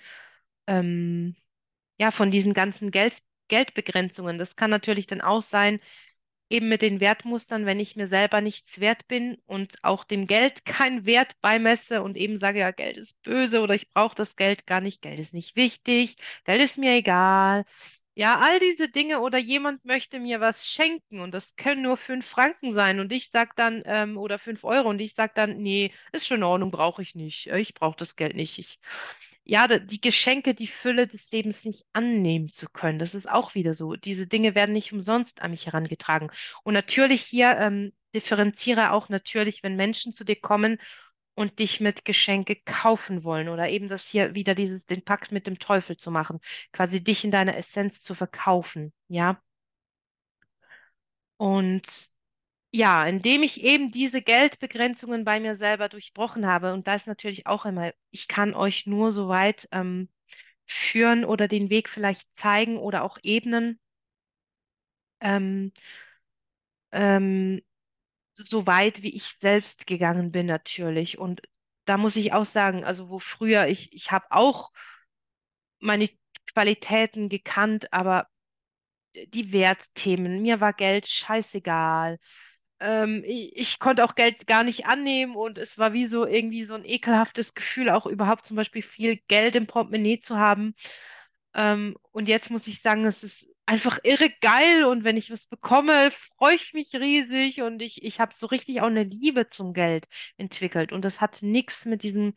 [0.68, 1.36] ähm,
[1.98, 4.38] ja, von diesen ganzen Geld, Geldbegrenzungen.
[4.38, 5.80] Das kann natürlich dann auch sein,
[6.52, 10.66] eben mit den Wertmustern, wenn ich mir selber nichts wert bin und auch dem Geld
[10.66, 14.68] keinen Wert beimesse und eben sage, ja, Geld ist böse oder ich brauche das Geld
[14.68, 17.66] gar nicht, Geld ist nicht wichtig, Geld ist mir egal.
[18.14, 22.26] Ja, all diese Dinge oder jemand möchte mir was schenken und das können nur fünf
[22.28, 25.94] Franken sein und ich sage dann, ähm, oder fünf Euro und ich sage dann, nee,
[26.12, 27.48] ist schon in Ordnung, brauche ich nicht.
[27.48, 28.60] Ich brauche das Geld nicht.
[28.60, 28.80] Ich,
[29.52, 33.00] ja, die Geschenke, die Fülle des Lebens nicht annehmen zu können.
[33.00, 33.98] Das ist auch wieder so.
[33.98, 36.32] Diese Dinge werden nicht umsonst an mich herangetragen.
[36.64, 40.78] Und natürlich hier ähm, differenziere auch natürlich, wenn Menschen zu dir kommen
[41.34, 45.48] und dich mit Geschenke kaufen wollen oder eben das hier wieder dieses, den Pakt mit
[45.48, 46.40] dem Teufel zu machen,
[46.72, 49.42] quasi dich in deiner Essenz zu verkaufen, ja.
[51.36, 52.11] Und
[52.72, 57.48] ja, indem ich eben diese Geldbegrenzungen bei mir selber durchbrochen habe, und da ist natürlich
[57.48, 60.10] auch immer, ich kann euch nur so weit ähm,
[60.68, 63.80] führen oder den Weg vielleicht zeigen oder auch ebnen,
[65.20, 65.72] ähm,
[66.92, 67.62] ähm,
[68.36, 71.18] so weit, wie ich selbst gegangen bin natürlich.
[71.20, 71.42] Und
[71.86, 74.72] da muss ich auch sagen, also wo früher ich, ich habe auch
[75.80, 76.10] meine
[76.54, 78.28] Qualitäten gekannt, aber
[79.28, 82.20] die Wertthemen, mir war Geld scheißegal.
[82.82, 86.66] Ähm, ich, ich konnte auch Geld gar nicht annehmen und es war wie so irgendwie
[86.66, 90.74] so ein ekelhaftes Gefühl, auch überhaupt zum Beispiel viel Geld im Portemonnaie zu haben.
[91.56, 95.48] Ähm, und jetzt muss ich sagen, es ist einfach irre geil und wenn ich was
[95.48, 99.74] bekomme, freue ich mich riesig und ich, ich habe so richtig auch eine Liebe zum
[99.74, 100.92] Geld entwickelt.
[100.92, 102.34] Und das hat nichts mit diesem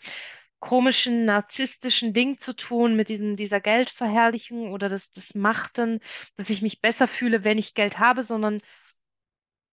[0.61, 6.01] komischen, narzisstischen Ding zu tun, mit diesem, dieser Geldverherrlichung oder das, das Machten,
[6.37, 8.61] dass ich mich besser fühle, wenn ich Geld habe, sondern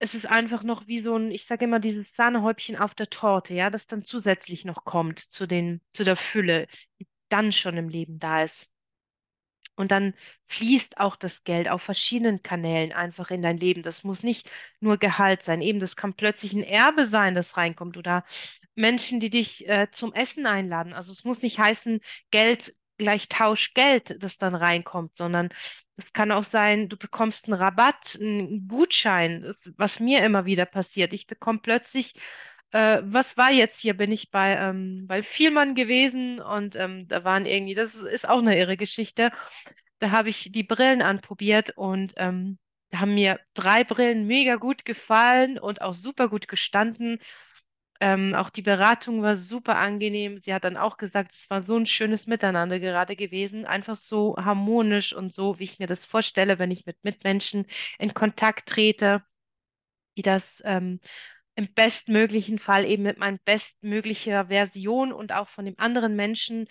[0.02, 3.54] es ist einfach noch wie so ein, ich sage immer, dieses Sahnehäubchen auf der Torte,
[3.54, 6.68] ja, das dann zusätzlich noch kommt zu den, zu der Fülle,
[7.00, 8.72] die dann schon im Leben da ist.
[9.76, 10.16] Und dann
[10.48, 13.84] fließt auch das Geld auf verschiedenen Kanälen einfach in dein Leben.
[13.84, 15.62] Das muss nicht nur Gehalt sein.
[15.62, 18.26] Eben, das kann plötzlich ein Erbe sein, das reinkommt oder
[18.76, 20.94] Menschen, die dich äh, zum Essen einladen.
[20.94, 25.50] Also es muss nicht heißen, Geld gleich Tauschgeld, das dann reinkommt, sondern
[25.98, 30.66] es kann auch sein, du bekommst einen Rabatt, einen Gutschein, das, was mir immer wieder
[30.66, 31.14] passiert.
[31.14, 32.14] Ich bekomme plötzlich
[32.74, 33.96] Äh, was war jetzt hier?
[33.96, 38.40] Bin ich bei, ähm, bei Vielmann gewesen und ähm, da waren irgendwie, das ist, auch
[38.40, 39.32] eine irre Geschichte.
[40.00, 42.60] Da habe ich die Brillen anprobiert und ähm,
[42.90, 47.20] da haben mir drei Brillen mega gut gefallen und auch super gut gestanden.
[48.02, 50.40] Ähm, auch die Beratung war super angenehm.
[50.40, 54.36] Sie hat dann auch gesagt, es war so ein schönes Miteinander gerade gewesen, einfach so
[54.38, 57.68] harmonisch und so, wie ich mir das vorstelle, wenn ich mit Mitmenschen
[58.00, 59.24] in Kontakt trete,
[60.16, 61.00] wie das ähm,
[61.56, 66.68] im bestmöglichen Fall eben mit meiner bestmöglicher Version und auch von dem anderen Menschen,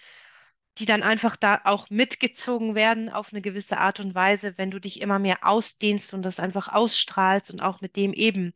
[0.79, 4.81] die dann einfach da auch mitgezogen werden auf eine gewisse Art und Weise, wenn du
[4.81, 8.53] dich immer mehr ausdehnst und das einfach ausstrahlst und auch mit dem eben,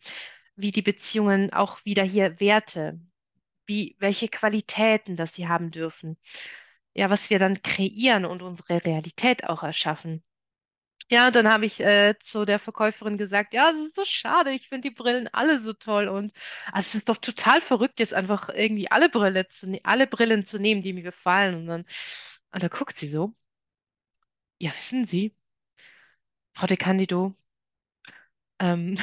[0.57, 3.01] wie die Beziehungen auch wieder hier Werte,
[3.67, 6.17] wie welche Qualitäten, dass sie haben dürfen.
[6.95, 10.25] Ja, was wir dann kreieren und unsere Realität auch erschaffen.
[11.11, 14.69] Ja, dann habe ich äh, zu der Verkäuferin gesagt, ja, das ist so schade, ich
[14.69, 16.33] finde die Brillen alle so toll und
[16.73, 20.47] ah, es ist doch total verrückt, jetzt einfach irgendwie alle Brille zu ne alle Brillen
[20.47, 21.57] zu nehmen, die mir gefallen.
[21.57, 21.85] Und dann,
[22.53, 23.35] und da guckt sie so,
[24.59, 25.35] ja, wissen Sie,
[26.55, 27.37] Frau de Candido,
[28.59, 28.97] ähm,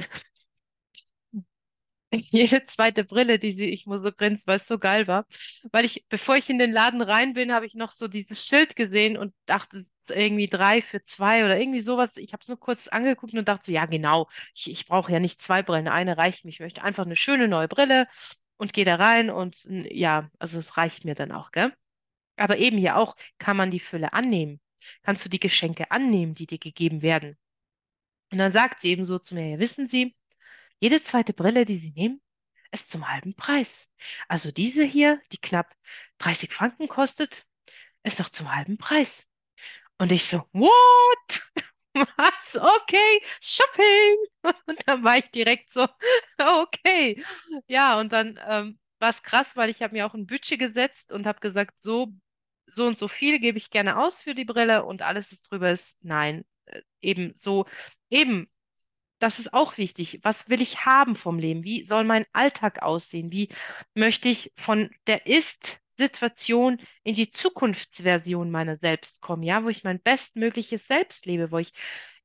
[2.32, 5.26] Jede zweite Brille, die sie, ich muss so grinsen, weil es so geil war.
[5.72, 8.76] Weil ich, bevor ich in den Laden rein bin, habe ich noch so dieses Schild
[8.76, 12.18] gesehen und dachte, irgendwie drei für zwei oder irgendwie sowas.
[12.18, 15.20] Ich habe es nur kurz angeguckt und dachte so, ja, genau, ich, ich brauche ja
[15.20, 16.50] nicht zwei Brillen, eine reicht mir.
[16.52, 18.08] Ich möchte einfach eine schöne neue Brille
[18.58, 21.74] und gehe da rein und ja, also es reicht mir dann auch, gell?
[22.38, 24.60] Aber eben hier auch kann man die Fülle annehmen.
[25.04, 27.38] Kannst du die Geschenke annehmen, die dir gegeben werden?
[28.32, 30.16] Und dann sagt sie eben so zu mir, ja, wissen Sie,
[30.82, 32.22] jede zweite Brille, die Sie nehmen,
[32.72, 33.90] ist zum halben Preis.
[34.30, 35.74] Also diese hier, die knapp
[36.20, 37.46] 30 Franken kostet,
[38.04, 39.28] ist noch zum halben Preis.
[39.98, 41.42] Und ich so, what?
[41.94, 42.56] Was?
[42.56, 44.18] Okay, Shopping.
[44.68, 45.88] Und dann war ich direkt so,
[46.40, 47.24] okay.
[47.68, 51.12] Ja, und dann ähm, war es krass, weil ich habe mir auch ein Budget gesetzt
[51.12, 52.08] und habe gesagt, so,
[52.66, 55.72] so und so viel gebe ich gerne aus für die Brille und alles, was drüber
[55.72, 56.46] ist, nein.
[56.66, 57.66] Äh, Eben so,
[58.10, 58.50] eben
[59.22, 60.20] das ist auch wichtig.
[60.24, 61.64] Was will ich haben vom Leben?
[61.64, 63.32] Wie soll mein Alltag aussehen?
[63.32, 63.50] Wie
[63.94, 69.44] möchte ich von der Ist-Situation in die Zukunftsversion meiner selbst kommen?
[69.44, 71.72] Ja, wo ich mein bestmögliches Selbst lebe, wo ich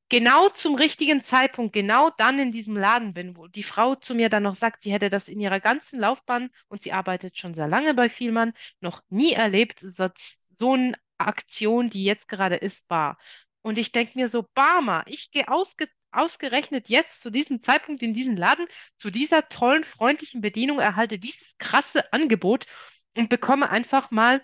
[0.08, 4.30] genau zum richtigen Zeitpunkt, genau dann in diesem Laden bin, wo die Frau zu mir
[4.30, 7.68] dann noch sagt, sie hätte das in ihrer ganzen Laufbahn und sie arbeitet schon sehr
[7.68, 13.18] lange bei Vielmann, noch nie erlebt, so, so eine Aktion, die jetzt gerade ist, war.
[13.62, 18.14] Und ich denke mir so, Barmer, ich gehe ausge ausgerechnet jetzt zu diesem Zeitpunkt in
[18.14, 22.66] diesen Laden, zu dieser tollen, freundlichen Bedienung, erhalte dieses krasse Angebot
[23.14, 24.42] und bekomme einfach mal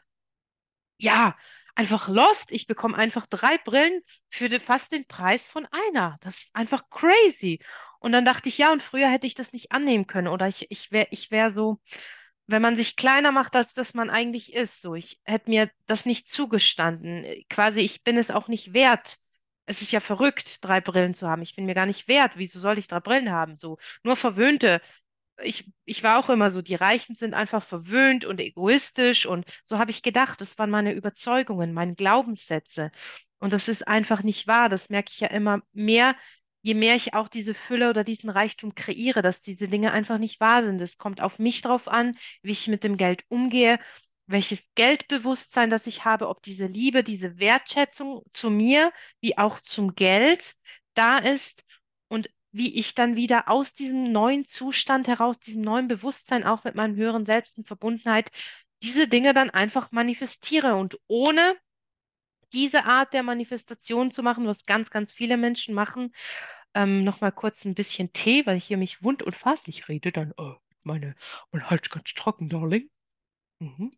[0.99, 1.37] ja,
[1.75, 2.53] einfach lost.
[2.53, 6.17] Ich bekomme einfach drei Brillen für den, fast den Preis von einer.
[6.21, 7.61] Das ist einfach crazy.
[7.99, 10.29] Und dann dachte ich, ja, und früher hätte ich das nicht annehmen können.
[10.29, 11.81] Oder ich, ich wäre ich wär so,
[12.47, 14.83] wenn man sich kleiner macht, als das man eigentlich ist.
[14.83, 17.25] So, ich hätte mir das nicht zugestanden.
[17.49, 19.19] Quasi, ich bin es auch nicht wert.
[19.73, 21.43] Es ist ja verrückt, drei Brillen zu haben.
[21.43, 22.33] Ich bin mir gar nicht wert.
[22.37, 23.57] Wieso soll ich drei Brillen haben?
[23.57, 24.81] So, nur Verwöhnte
[25.43, 29.79] ich, ich war auch immer so, die Reichen sind einfach verwöhnt und egoistisch und so
[29.79, 32.91] habe ich gedacht, das waren meine Überzeugungen, meine Glaubenssätze.
[33.39, 34.69] Und das ist einfach nicht wahr.
[34.69, 36.17] Das merke ich ja immer mehr,
[36.63, 40.41] je mehr ich auch diese Fülle oder diesen Reichtum kreiere, dass diese Dinge einfach nicht
[40.41, 40.81] wahr sind.
[40.81, 43.81] Es kommt auf mich drauf an, wie ich mit dem Geld umgehe,
[44.33, 49.95] welches Geldbewusstsein das ich habe, ob diese Liebe, diese Wertschätzung zu mir wie auch zum
[49.95, 50.57] Geld
[50.95, 51.65] da ist.
[52.09, 56.75] Und wie ich dann wieder aus diesem neuen Zustand heraus, diesem neuen Bewusstsein auch mit
[56.75, 58.31] meinem höheren Selbst in Verbundenheit,
[58.83, 60.75] diese Dinge dann einfach manifestiere.
[60.75, 61.57] Und ohne
[62.53, 66.13] diese Art der Manifestation zu machen, was ganz, ganz viele Menschen machen,
[66.75, 70.13] ähm, noch mal kurz ein bisschen Tee, weil ich hier mich wund und faslich rede,
[70.13, 71.15] dann äh, meine,
[71.51, 72.91] mein Hals ganz trocken, Darling.
[73.59, 73.93] Mhm.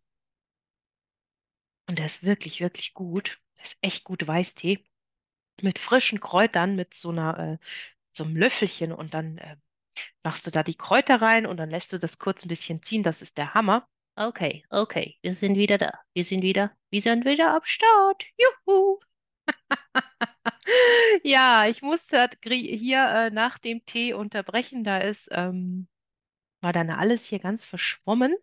[1.87, 3.39] Und der ist wirklich, wirklich gut.
[3.57, 4.83] Das ist echt gut Weißtee
[5.61, 7.57] mit frischen Kräutern, mit so einer, äh,
[8.11, 9.57] so einem Löffelchen und dann äh,
[10.23, 13.03] machst du da die Kräuter rein und dann lässt du das kurz ein bisschen ziehen.
[13.03, 13.87] Das ist der Hammer.
[14.17, 15.91] Okay, okay, wir sind wieder da.
[16.13, 18.23] Wir sind wieder, wir sind wieder am Start.
[18.37, 18.99] Juhu!
[21.23, 24.83] Ja, ich musste halt hier äh, nach dem Tee unterbrechen.
[24.83, 25.87] Da ist, ähm,
[26.61, 28.35] war dann alles hier ganz verschwommen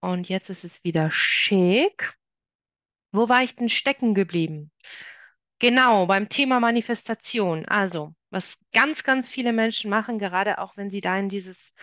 [0.00, 2.16] und jetzt ist es wieder schick.
[3.12, 4.70] Wo war ich denn stecken geblieben?
[5.60, 7.66] Genau, beim Thema Manifestation.
[7.66, 11.74] Also, was ganz, ganz viele Menschen machen, gerade auch wenn sie da in dieses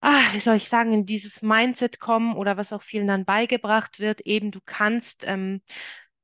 [0.00, 3.98] ah, wie soll ich sagen, in dieses Mindset kommen oder was auch vielen dann beigebracht
[4.00, 5.62] wird, eben du kannst, ähm,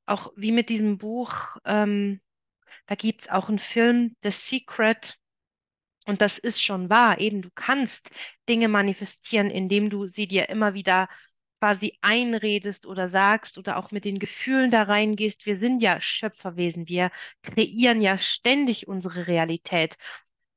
[0.06, 2.20] auch wie mit diesem Buch, ähm,
[2.86, 5.18] da gibt es auch einen Film, The Secret,
[6.06, 7.20] Und das ist schon wahr.
[7.20, 8.10] Eben, du kannst
[8.48, 11.08] Dinge manifestieren, indem du sie dir immer wieder
[11.60, 15.46] quasi einredest oder sagst oder auch mit den Gefühlen da reingehst.
[15.46, 16.88] Wir sind ja Schöpferwesen.
[16.88, 17.10] Wir
[17.42, 19.96] kreieren ja ständig unsere Realität.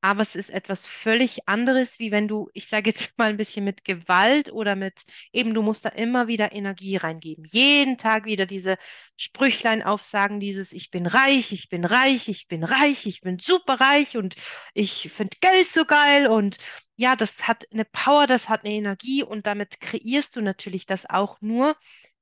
[0.02, 3.64] Aber es ist etwas völlig anderes, wie wenn du, ich sage jetzt mal ein bisschen
[3.66, 7.46] mit Gewalt oder mit, eben du musst da immer wieder Energie reingeben.
[7.52, 8.78] Jeden Tag wieder diese
[9.16, 14.18] Sprüchlein aufsagen, dieses Ich bin reich, ich bin reich, ich bin reich, ich bin superreich
[14.18, 14.36] und
[14.74, 16.58] ich finde Geld so geil und
[16.96, 21.10] ja, das hat eine Power, das hat eine Energie und damit kreierst du natürlich das
[21.10, 21.76] auch nur,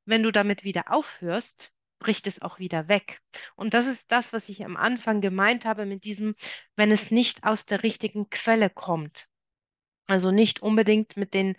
[0.06, 3.22] wenn du damit wieder aufhörst bricht es auch wieder weg.
[3.56, 6.36] Und das ist das, was ich am Anfang gemeint habe mit diesem,
[6.76, 9.28] wenn es nicht aus der richtigen Quelle kommt.
[10.08, 11.56] Also nicht unbedingt mit den,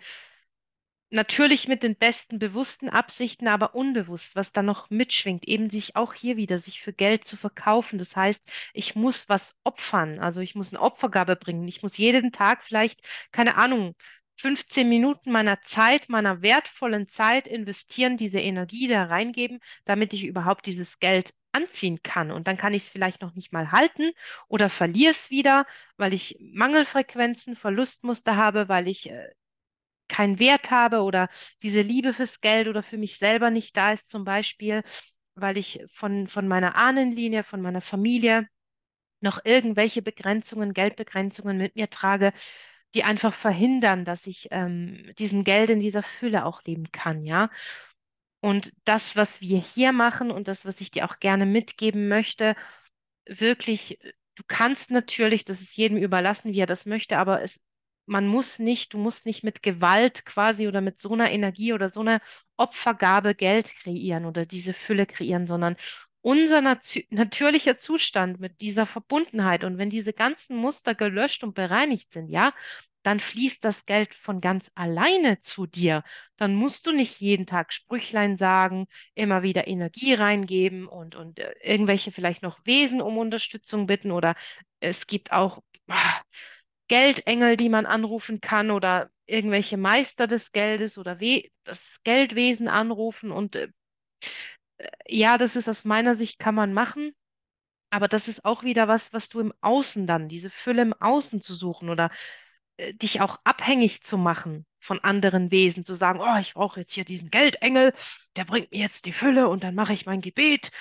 [1.11, 6.13] natürlich mit den besten bewussten Absichten, aber unbewusst, was da noch mitschwingt, eben sich auch
[6.13, 7.99] hier wieder, sich für Geld zu verkaufen.
[7.99, 11.67] Das heißt, ich muss was opfern, also ich muss eine Opfergabe bringen.
[11.67, 13.01] Ich muss jeden Tag vielleicht,
[13.31, 13.95] keine Ahnung,
[14.37, 20.65] 15 Minuten meiner Zeit, meiner wertvollen Zeit investieren, diese Energie da reingeben, damit ich überhaupt
[20.65, 22.31] dieses Geld anziehen kann.
[22.31, 24.11] Und dann kann ich es vielleicht noch nicht mal halten
[24.47, 25.65] oder verliere es wieder,
[25.97, 29.29] weil ich Mangelfrequenzen, Verlustmuster habe, weil ich äh,
[30.07, 31.29] keinen Wert habe oder
[31.61, 34.83] diese Liebe fürs Geld oder für mich selber nicht da ist, zum Beispiel,
[35.35, 38.47] weil ich von, von meiner Ahnenlinie, von meiner Familie
[39.21, 42.33] noch irgendwelche Begrenzungen, Geldbegrenzungen mit mir trage,
[42.95, 47.49] die einfach verhindern, dass ich ähm, diesen Geld in dieser Fülle auch leben kann, ja.
[48.41, 52.55] Und das, was wir hier machen und das, was ich dir auch gerne mitgeben möchte,
[53.25, 53.99] wirklich,
[54.35, 57.61] du kannst natürlich, das ist jedem überlassen, wie er das möchte, aber es,
[58.07, 61.89] man muss nicht, du musst nicht mit Gewalt quasi oder mit so einer Energie oder
[61.89, 62.19] so einer
[62.57, 65.77] Opfergabe Geld kreieren oder diese Fülle kreieren, sondern
[66.21, 72.13] unser nat natürlicher Zustand mit dieser Verbundenheit und wenn diese ganzen Muster gelöscht und bereinigt
[72.13, 72.53] sind, ja,
[73.03, 76.03] dann fließt das Geld von ganz alleine zu dir.
[76.37, 81.53] Dann musst du nicht jeden Tag Sprüchlein sagen, immer wieder Energie reingeben und, und äh,
[81.63, 84.35] irgendwelche vielleicht noch Wesen um Unterstützung bitten oder
[84.79, 86.21] es gibt auch ah,
[86.87, 91.19] Geldengel, die man anrufen kann oder irgendwelche Meister des Geldes oder
[91.63, 93.69] das Geldwesen anrufen und äh,
[95.07, 97.13] ja, das ist aus meiner Sicht kann man machen.
[97.89, 101.41] Aber das ist auch wieder was, was du im Außen dann, diese Fülle im Außen
[101.41, 102.09] zu suchen oder
[102.77, 106.93] äh, dich auch abhängig zu machen von anderen Wesen, zu sagen, oh, ich brauche jetzt
[106.93, 107.93] hier diesen Geldengel,
[108.35, 110.71] der bringt mir jetzt die Fülle und dann mache ich mein Gebet.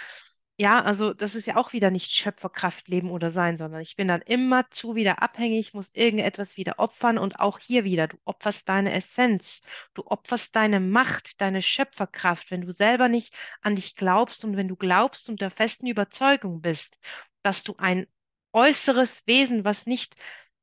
[0.60, 4.08] Ja, also das ist ja auch wieder nicht Schöpferkraft leben oder sein, sondern ich bin
[4.08, 8.92] dann immerzu wieder abhängig, muss irgendetwas wieder opfern und auch hier wieder, du opferst deine
[8.92, 9.62] Essenz,
[9.94, 14.68] du opferst deine Macht, deine Schöpferkraft, wenn du selber nicht an dich glaubst und wenn
[14.68, 16.98] du glaubst und der festen Überzeugung bist,
[17.42, 18.06] dass du ein
[18.52, 20.14] äußeres Wesen, was nicht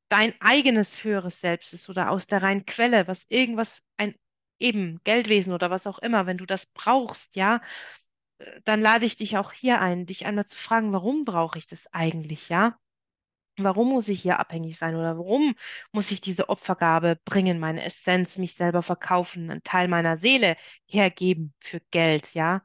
[0.10, 4.14] dein eigenes höheres Selbst ist oder aus der reinen Quelle, was irgendwas, ein
[4.60, 7.62] eben Geldwesen oder was auch immer, wenn du das brauchst, ja,
[8.66, 11.92] dann lade ich dich auch hier ein, dich einmal zu fragen, warum brauche ich das
[11.94, 12.78] eigentlich, ja?
[13.60, 15.56] Warum muss ich hier abhängig sein oder warum
[15.92, 21.56] muss ich diese Opfergabe bringen, meine Essenz, mich selber verkaufen, einen Teil meiner Seele hergeben
[21.60, 22.62] für Geld, ja?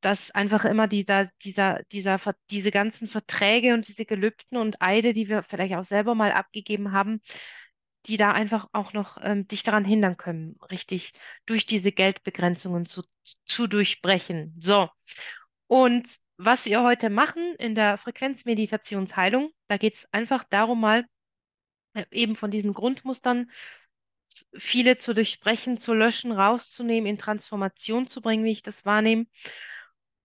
[0.00, 5.28] dass einfach immer dieser, dieser, dieser, diese ganzen Verträge und diese Gelübden und Eide, die
[5.28, 7.20] wir vielleicht auch selber mal abgegeben haben,
[8.06, 11.12] die da einfach auch noch ähm, dich daran hindern können, richtig
[11.46, 13.02] durch diese Geldbegrenzungen zu,
[13.44, 14.54] zu durchbrechen.
[14.58, 14.88] So.
[15.66, 21.06] Und was wir heute machen in der Frequenzmeditationsheilung, da geht es einfach darum, mal
[21.94, 23.50] äh, eben von diesen Grundmustern
[24.54, 29.26] viele zu durchbrechen, zu löschen, rauszunehmen, in Transformation zu bringen, wie ich das wahrnehme.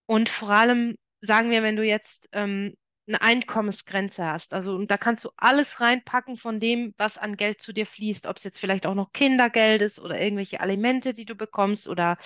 [0.06, 2.76] Und vor allem sagen wir, wenn du jetzt ähm,
[3.08, 7.62] eine Einkommensgrenze hast, also und da kannst du alles reinpacken von dem, was an Geld
[7.62, 11.26] zu dir fließt, ob es jetzt vielleicht auch noch Kindergeld ist oder irgendwelche Alimente, die
[11.26, 12.18] du bekommst oder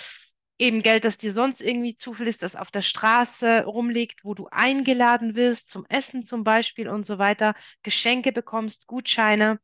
[0.57, 5.35] eben Geld, das dir sonst irgendwie zufließt, das auf der Straße rumliegt, wo du eingeladen
[5.35, 9.59] wirst, zum Essen zum Beispiel und so weiter, Geschenke bekommst, Gutscheine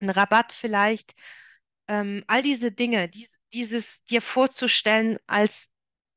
[0.00, 1.14] einen Rabatt vielleicht.
[1.88, 5.69] Ähm, all diese Dinge, dies, dieses dir vorzustellen, als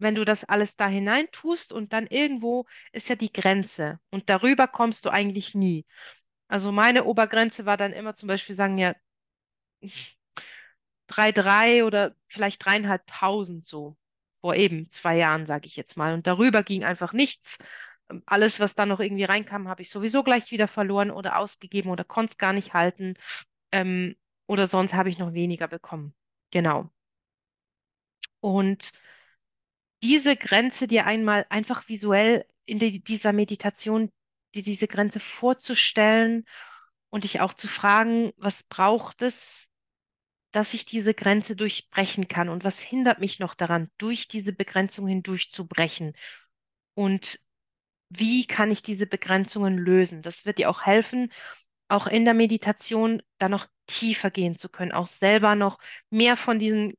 [0.04, 4.30] wenn du das alles da hinein tust und dann irgendwo ist ja die Grenze und
[4.30, 5.86] darüber kommst du eigentlich nie.
[6.47, 8.95] Also meine Obergrenze war dann immer zum Beispiel sagen, ja,
[11.08, 13.97] 3,3 oder vielleicht dreieinhalbtausend so.
[14.41, 16.14] Vor eben zwei Jahren, sage ich jetzt mal.
[16.14, 17.60] Und darüber ging einfach nichts.
[18.26, 22.04] Alles, was da noch irgendwie reinkam, habe ich sowieso gleich wieder verloren oder ausgegeben oder
[22.04, 23.16] konnte es gar nicht halten.
[23.72, 24.16] Ähm,
[24.47, 26.14] oder sonst habe ich noch weniger bekommen.
[26.51, 26.91] Genau.
[28.41, 28.91] Und
[30.04, 34.12] diese Grenze dir einmal einfach visuell in die, dieser Meditation,
[34.54, 36.45] die, diese Grenze vorzustellen
[37.10, 39.70] und dich auch zu fragen, was braucht es,
[40.51, 45.08] dass ich diese Grenze durchbrechen kann und was hindert mich noch daran, durch diese Begrenzung
[45.08, 46.14] hindurch zu brechen
[46.95, 47.39] und
[48.10, 50.22] wie kann ich diese Begrenzungen lösen.
[50.22, 51.32] Das wird dir auch helfen,
[51.88, 55.80] auch in der Meditation da noch tiefer gehen zu können, auch selber noch
[56.10, 56.93] mehr von diesen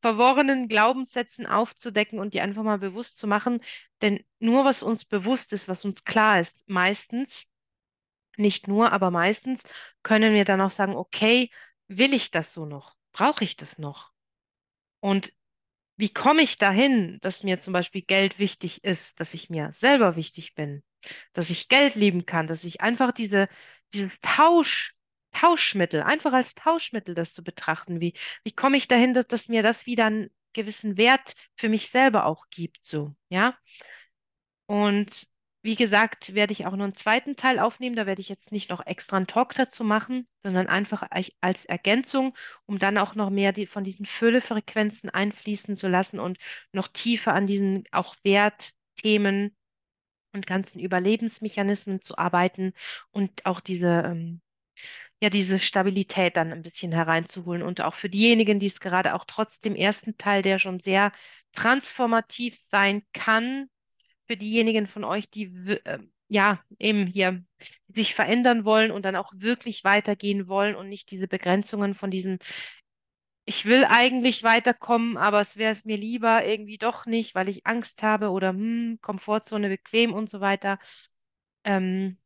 [0.00, 3.60] verworrenen Glaubenssätzen aufzudecken und die einfach mal bewusst zu machen.
[4.02, 7.46] Denn nur was uns bewusst ist, was uns klar ist, meistens,
[8.36, 9.64] nicht nur, aber meistens
[10.02, 11.50] können wir dann auch sagen, okay,
[11.88, 12.96] will ich das so noch?
[13.12, 14.12] Brauche ich das noch?
[15.00, 15.32] Und
[15.96, 20.16] wie komme ich dahin, dass mir zum Beispiel Geld wichtig ist, dass ich mir selber
[20.16, 20.82] wichtig bin,
[21.32, 23.48] dass ich Geld lieben kann, dass ich einfach diese,
[23.92, 24.94] dieses Tausch,
[25.34, 28.14] Tauschmittel, einfach als Tauschmittel das zu betrachten, wie,
[28.44, 32.26] wie komme ich dahin, dass, dass mir das wieder einen gewissen Wert für mich selber
[32.26, 33.56] auch gibt, so, ja?
[34.66, 35.28] Und
[35.64, 37.96] wie gesagt, werde ich auch noch einen zweiten Teil aufnehmen.
[37.96, 41.08] Da werde ich jetzt nicht noch extra einen Talk dazu machen, sondern einfach
[41.40, 46.36] als Ergänzung, um dann auch noch mehr die, von diesen Füllefrequenzen einfließen zu lassen und
[46.72, 49.56] noch tiefer an diesen auch Wertthemen
[50.34, 52.74] und ganzen Überlebensmechanismen zu arbeiten
[53.10, 54.42] und auch diese, ähm,
[55.24, 57.62] ja, diese Stabilität dann ein bisschen hereinzuholen.
[57.62, 61.12] Und auch für diejenigen, die es gerade auch trotz dem ersten Teil, der schon sehr
[61.52, 63.70] transformativ sein kann,
[64.24, 65.44] für diejenigen von euch, die
[65.84, 67.42] äh, ja eben hier
[67.86, 72.38] sich verändern wollen und dann auch wirklich weitergehen wollen und nicht diese Begrenzungen von diesem,
[73.46, 77.66] ich will eigentlich weiterkommen, aber es wäre es mir lieber irgendwie doch nicht, weil ich
[77.66, 80.78] Angst habe oder hm, Komfortzone bequem und so weiter.
[81.64, 82.18] Ähm,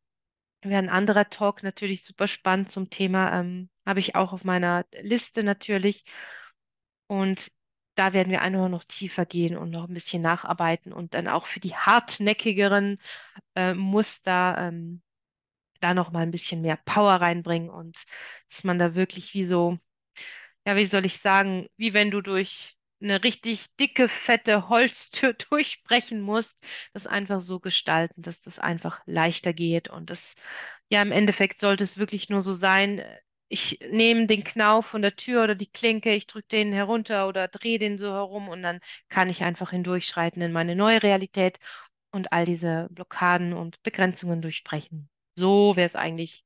[0.62, 4.84] wäre ein anderer Talk natürlich super spannend zum Thema, ähm, habe ich auch auf meiner
[5.00, 6.04] Liste natürlich.
[7.06, 7.50] Und
[7.94, 11.46] da werden wir einfach noch tiefer gehen und noch ein bisschen nacharbeiten und dann auch
[11.46, 12.98] für die hartnäckigeren
[13.56, 15.02] äh, Muster ähm,
[15.80, 18.04] da noch mal ein bisschen mehr Power reinbringen und
[18.50, 19.78] dass man da wirklich wie so,
[20.66, 26.20] ja, wie soll ich sagen, wie wenn du durch eine richtig dicke, fette Holztür durchbrechen
[26.20, 30.34] musst, das einfach so gestalten, dass das einfach leichter geht und das,
[30.90, 33.03] ja, im Endeffekt sollte es wirklich nur so sein,
[33.49, 37.49] ich nehme den Knauf von der Tür oder die Klinke, ich drücke den herunter oder
[37.49, 41.59] drehe den so herum und dann kann ich einfach hindurchschreiten in meine neue Realität
[42.11, 45.09] und all diese Blockaden und Begrenzungen durchbrechen.
[45.36, 46.44] So wäre es eigentlich,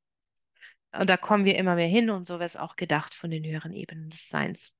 [0.93, 3.45] und da kommen wir immer mehr hin und so wäre es auch gedacht von den
[3.45, 4.73] höheren Ebenen des Seins.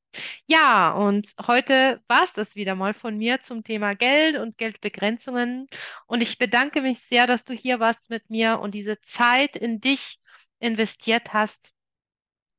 [0.47, 5.67] Ja, und heute war es das wieder mal von mir zum Thema Geld und Geldbegrenzungen.
[6.07, 9.81] Und ich bedanke mich sehr, dass du hier warst mit mir und diese Zeit in
[9.81, 10.19] dich
[10.59, 11.73] investiert hast.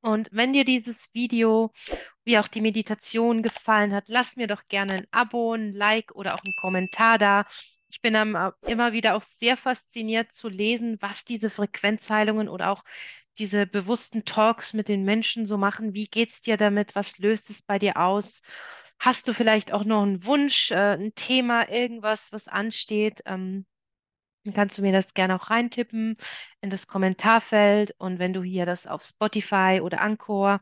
[0.02, 1.72] Und wenn dir dieses Video
[2.26, 6.34] wie auch die Meditation gefallen hat, lass mir doch gerne ein Abo, ein Like oder
[6.34, 7.46] auch einen Kommentar da.
[7.90, 12.84] Ich bin äh, immer wieder auch sehr fasziniert zu lesen, was diese Frequenzheilungen oder auch
[13.38, 15.94] diese bewussten Talks mit den Menschen so machen.
[15.94, 16.96] Wie geht's dir damit?
[16.96, 18.42] Was löst es bei dir aus?
[19.00, 23.22] Hast du vielleicht auch noch einen Wunsch, äh, ein Thema, irgendwas, was ansteht?
[23.26, 23.66] Ähm,
[24.44, 26.18] dann kannst du mir das gerne auch reintippen
[26.62, 27.96] in das Kommentarfeld.
[27.98, 30.62] Und wenn du hier das auf Spotify oder Anchor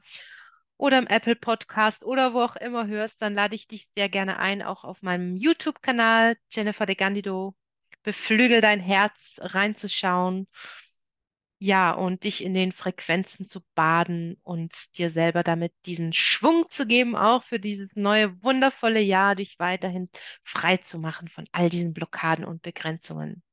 [0.78, 4.40] oder im Apple Podcast oder wo auch immer hörst, dann lade ich dich sehr gerne
[4.40, 7.56] ein, auch auf meinem YouTube-Kanal Jennifer de Gandido,
[8.04, 10.48] Beflügel dein Herz reinzuschauen.
[11.64, 16.88] Ja, und dich in den Frequenzen zu baden und dir selber damit diesen Schwung zu
[16.88, 20.10] geben, auch für dieses neue, wundervolle Jahr, dich weiterhin
[20.44, 23.44] frei zu machen von all diesen Blockaden und Begrenzungen.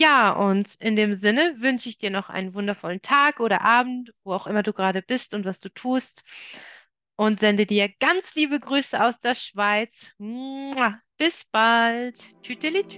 [0.00, 4.32] Ja, und in dem Sinne wünsche ich dir noch einen wundervollen Tag oder Abend, wo
[4.32, 6.24] auch immer du gerade bist und was du tust.
[7.16, 10.14] Und sende dir ganz liebe Grüße aus der Schweiz.
[11.18, 12.26] Bis bald.
[12.42, 12.96] Tschüsselit.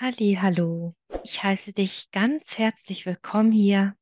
[0.00, 0.94] Halli, hallo.
[1.24, 3.96] Ich heiße dich ganz herzlich willkommen hier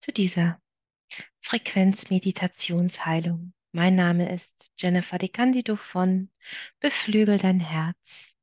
[0.00, 0.60] zu dieser
[1.40, 3.52] Frequenzmeditationsheilung.
[3.70, 6.32] Mein Name ist Jennifer De Candido von
[6.80, 8.34] Beflügel dein Herz.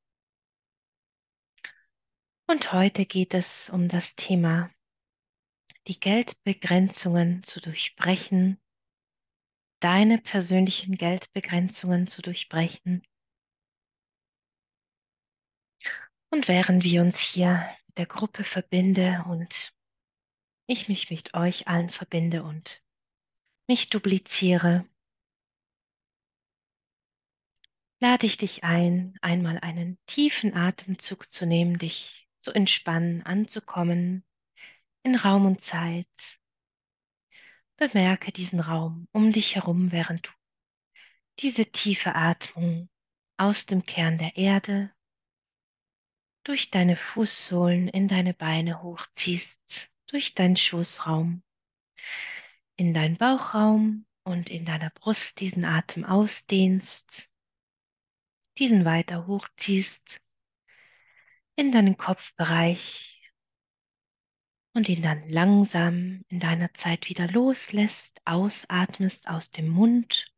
[2.47, 4.71] Und heute geht es um das Thema,
[5.89, 8.61] die Geldbegrenzungen zu durchbrechen,
[9.81, 13.05] deine persönlichen Geldbegrenzungen zu durchbrechen.
[16.34, 19.71] Und während wir uns hier mit der Gruppe verbinde und
[20.65, 22.81] ich mich mit euch allen verbinde und
[23.67, 24.84] mich dupliziere,
[27.99, 34.25] lade ich dich ein, einmal einen tiefen Atemzug zu nehmen, dich zu entspannen, anzukommen
[35.03, 36.39] in Raum und Zeit.
[37.77, 40.31] Bemerke diesen Raum um dich herum, während du
[41.41, 42.89] diese tiefe Atmung
[43.38, 44.92] aus dem Kern der Erde
[46.43, 51.41] durch deine Fußsohlen in deine Beine hochziehst, durch deinen Schoßraum,
[52.75, 57.29] in deinen Bauchraum und in deiner Brust diesen Atem ausdehnst,
[58.57, 60.21] diesen weiter hochziehst,
[61.55, 63.31] in deinen Kopfbereich
[64.73, 70.32] und ihn dann langsam in deiner Zeit wieder loslässt, ausatmest aus dem Mund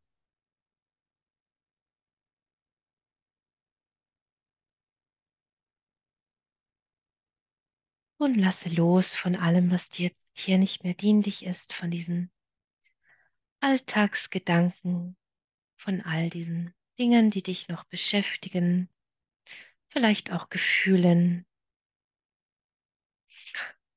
[8.18, 12.32] und lasse los von allem, was dir jetzt hier nicht mehr dienlich ist, von diesen
[13.60, 15.18] Alltagsgedanken,
[15.78, 18.90] von all diesen Dingen, die dich noch beschäftigen,
[19.90, 21.46] vielleicht auch Gefühlen,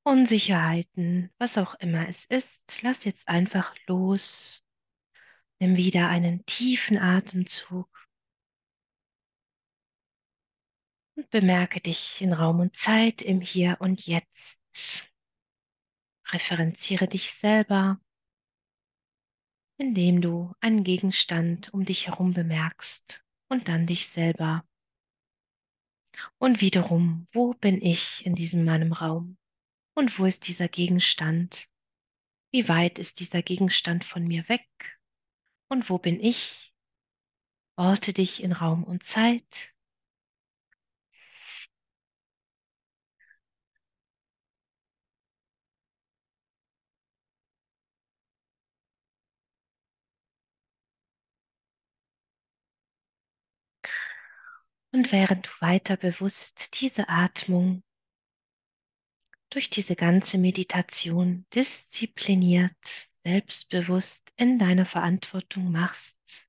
[0.03, 2.79] Unsicherheiten, was auch immer es ist.
[2.81, 4.65] Lass jetzt einfach los.
[5.59, 7.98] Nimm wieder einen tiefen Atemzug
[11.27, 15.03] bemerke dich in Raum und Zeit im Hier und Jetzt.
[16.27, 17.99] Referenziere dich selber,
[19.77, 24.63] indem du einen Gegenstand um dich herum bemerkst und dann dich selber.
[26.37, 29.37] Und wiederum, wo bin ich in diesem meinem Raum?
[29.95, 31.67] Und wo ist dieser Gegenstand?
[32.51, 34.67] Wie weit ist dieser Gegenstand von mir weg?
[35.69, 36.73] Und wo bin ich?
[37.75, 39.73] Orte dich in Raum und Zeit
[54.91, 57.83] Und während du weiter bewusst diese Atmung
[59.51, 62.77] durch diese ganze Meditation diszipliniert,
[63.23, 66.47] selbstbewusst in deiner Verantwortung machst,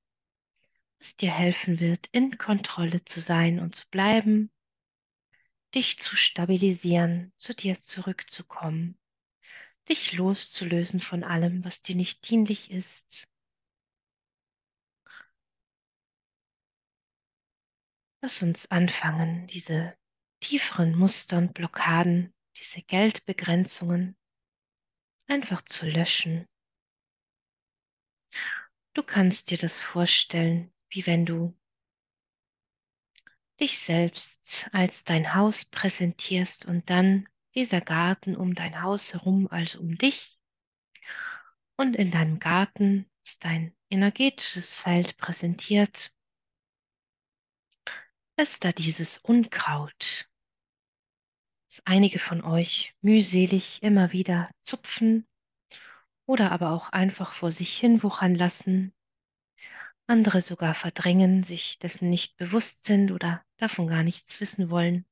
[0.99, 4.51] es dir helfen wird, in Kontrolle zu sein und zu bleiben,
[5.73, 8.97] dich zu stabilisieren, zu dir zurückzukommen,
[9.89, 13.27] dich loszulösen von allem, was dir nicht dienlich ist.
[18.21, 19.97] Lass uns anfangen, diese
[20.41, 24.15] tieferen Muster und Blockaden diese Geldbegrenzungen
[25.27, 26.47] einfach zu löschen.
[28.93, 31.57] Du kannst dir das vorstellen, wie wenn du
[33.59, 39.79] dich selbst als dein Haus präsentierst und dann dieser Garten um dein Haus herum, also
[39.79, 40.37] um dich.
[41.77, 46.13] Und in deinem Garten ist dein energetisches Feld präsentiert.
[48.41, 50.27] Ist da dieses Unkraut,
[51.67, 55.27] das einige von euch mühselig immer wieder zupfen
[56.25, 58.95] oder aber auch einfach vor sich hin wuchern lassen,
[60.07, 65.05] andere sogar verdrängen, sich dessen nicht bewusst sind oder davon gar nichts wissen wollen.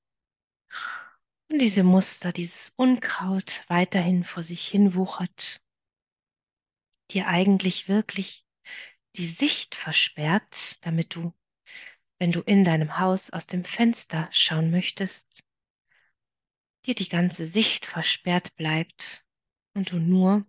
[1.51, 5.61] Und diese Muster, dieses Unkraut weiterhin vor sich hin wuchert,
[7.11, 8.43] dir eigentlich wirklich
[9.17, 11.31] die Sicht versperrt, damit du,
[12.19, 15.43] wenn du in deinem Haus aus dem Fenster schauen möchtest,
[16.85, 19.25] dir die ganze Sicht versperrt bleibt
[19.73, 20.45] und du nur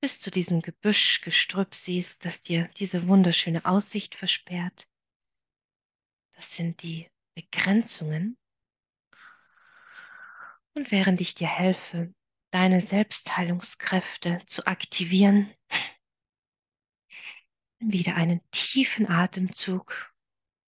[0.00, 4.88] bis zu diesem Gebüsch, Gestrüpp siehst, das dir diese wunderschöne Aussicht versperrt.
[6.32, 8.38] Das sind die Begrenzungen.
[10.74, 12.14] Und während ich dir helfe,
[12.52, 15.52] deine Selbstheilungskräfte zu aktivieren,
[17.78, 20.12] wieder einen tiefen Atemzug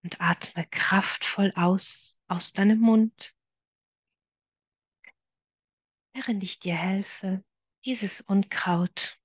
[0.03, 3.35] und atme kraftvoll aus aus deinem Mund.
[6.13, 7.43] Während ich dir helfe,
[7.83, 9.19] dieses Unkraut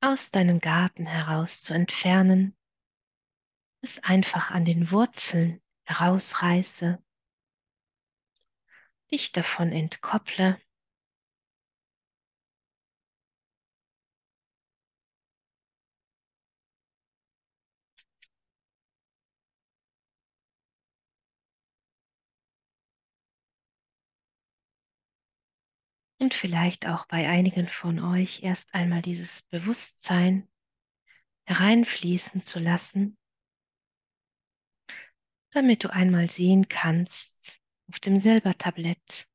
[0.00, 2.54] aus deinem Garten heraus zu entfernen,
[3.80, 7.02] es einfach an den Wurzeln herausreiße,
[9.10, 10.60] dich davon entkopple.
[26.24, 30.48] Und vielleicht auch bei einigen von euch erst einmal dieses Bewusstsein
[31.44, 33.18] hereinfließen zu lassen,
[35.50, 37.60] damit du einmal sehen kannst
[37.90, 39.28] auf dem Silbertablett,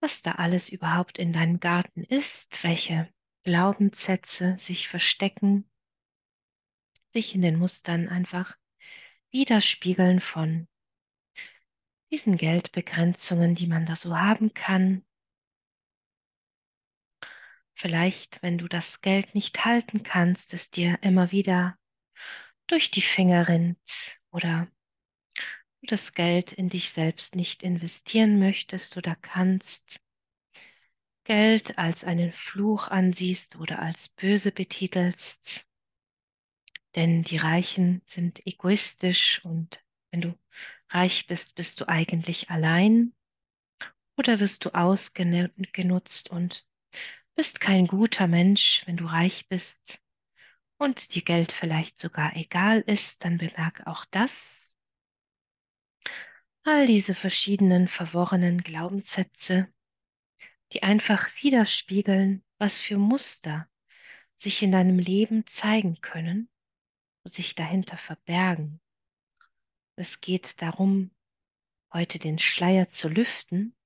[0.00, 3.08] was da alles überhaupt in deinem Garten ist, welche
[3.44, 5.70] Glaubenssätze sich verstecken,
[7.06, 8.56] sich in den Mustern einfach
[9.30, 10.66] widerspiegeln von
[12.10, 15.04] diesen Geldbegrenzungen, die man da so haben kann,
[17.78, 21.78] vielleicht, wenn du das Geld nicht halten kannst, es dir immer wieder
[22.66, 24.68] durch die Finger rinnt oder
[25.80, 30.00] du das Geld in dich selbst nicht investieren möchtest oder kannst,
[31.22, 35.64] Geld als einen Fluch ansiehst oder als böse betitelst,
[36.96, 40.38] denn die Reichen sind egoistisch und wenn du
[40.88, 43.14] reich bist, bist du eigentlich allein
[44.16, 46.67] oder wirst du ausgenutzt und
[47.38, 50.02] bist kein guter Mensch, wenn du reich bist
[50.76, 54.76] und dir Geld vielleicht sogar egal ist, dann bemerk auch das.
[56.64, 59.72] All diese verschiedenen verworrenen Glaubenssätze,
[60.72, 63.68] die einfach widerspiegeln, was für Muster
[64.34, 66.50] sich in deinem Leben zeigen können,
[67.22, 68.80] sich dahinter verbergen.
[69.94, 71.12] Es geht darum,
[71.92, 73.76] heute den Schleier zu lüften,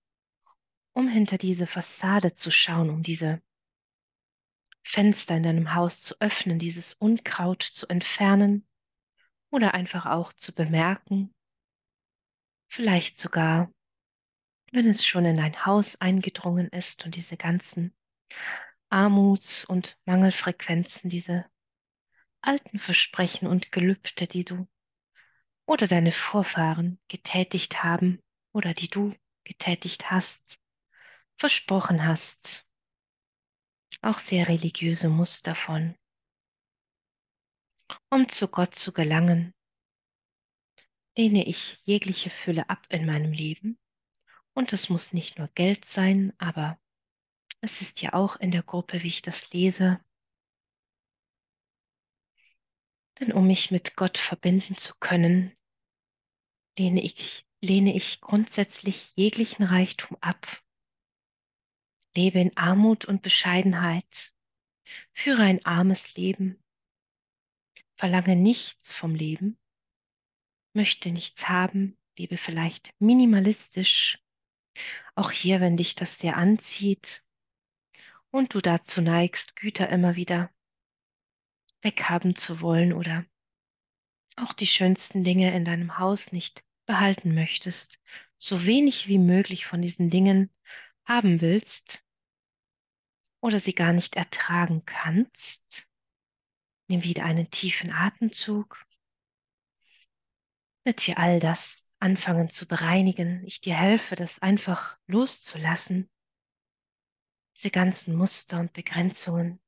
[0.93, 3.41] um hinter diese Fassade zu schauen, um diese
[4.83, 8.67] Fenster in deinem Haus zu öffnen, dieses Unkraut zu entfernen
[9.51, 11.33] oder einfach auch zu bemerken,
[12.69, 13.73] vielleicht sogar,
[14.73, 17.95] wenn es schon in dein Haus eingedrungen ist und diese ganzen
[18.89, 21.47] Armuts- und Mangelfrequenzen, diese
[22.43, 24.67] alten Versprechen und Gelübde, die du
[25.67, 28.21] oder deine Vorfahren getätigt haben
[28.53, 29.15] oder die du
[29.45, 30.62] getätigt hast,
[31.39, 32.67] versprochen hast.
[34.01, 35.97] Auch sehr religiöse Muster von.
[38.11, 39.55] Um zu Gott zu gelangen,
[41.17, 43.79] lehne ich jegliche Fülle ab in meinem Leben.
[44.55, 46.79] Und es muss nicht nur Geld sein, aber
[47.61, 50.01] es ist ja auch in der Gruppe, wie ich das lese.
[53.21, 55.57] Denn um mich mit Gott verbinden zu können,
[56.79, 60.47] lehne ich, lehne ich grundsätzlich jeglichen Reichtum ab,
[62.17, 64.33] lebe in Armut und Bescheidenheit,
[65.13, 66.63] führe ein armes Leben,
[67.97, 69.59] verlange nichts vom Leben,
[70.75, 74.19] möchte nichts haben, lebe vielleicht minimalistisch,
[75.15, 77.25] auch hier, wenn dich das sehr anzieht
[78.31, 80.51] und du dazu neigst, Güter immer wieder
[81.83, 83.27] weghaben zu wollen oder
[84.37, 88.01] auch die schönsten Dinge in deinem Haus nicht behalten möchtest,
[88.39, 90.51] so wenig wie möglich von diesen Dingen
[91.05, 92.02] haben willst
[93.43, 95.87] oder sie gar nicht ertragen kannst,
[96.87, 98.87] nimm wieder einen tiefen Atemzug,
[100.85, 103.45] damit wir all das anfangen zu bereinigen.
[103.45, 106.09] Ich dir helfe, das einfach loszulassen,
[107.57, 109.61] diese ganzen Muster und Begrenzungen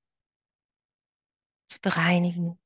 [1.68, 2.58] zu bereinigen.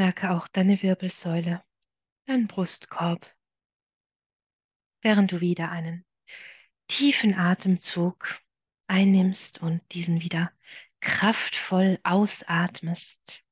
[0.00, 1.62] Merke auch deine Wirbelsäule,
[2.24, 3.36] deinen Brustkorb,
[5.02, 6.06] während du wieder einen
[6.86, 8.40] tiefen Atemzug
[8.86, 10.52] einnimmst und diesen wieder
[11.00, 13.44] kraftvoll ausatmest.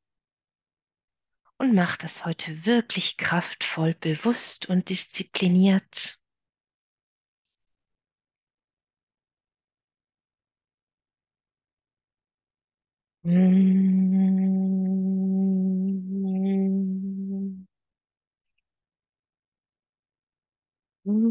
[1.58, 6.18] Und mach das heute wirklich kraftvoll, bewusst und diszipliniert.
[21.08, 21.24] Damit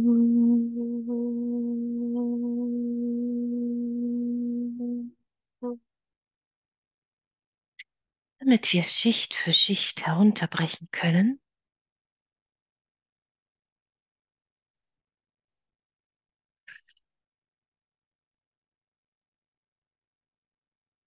[8.73, 11.39] wir Schicht für Schicht herunterbrechen können,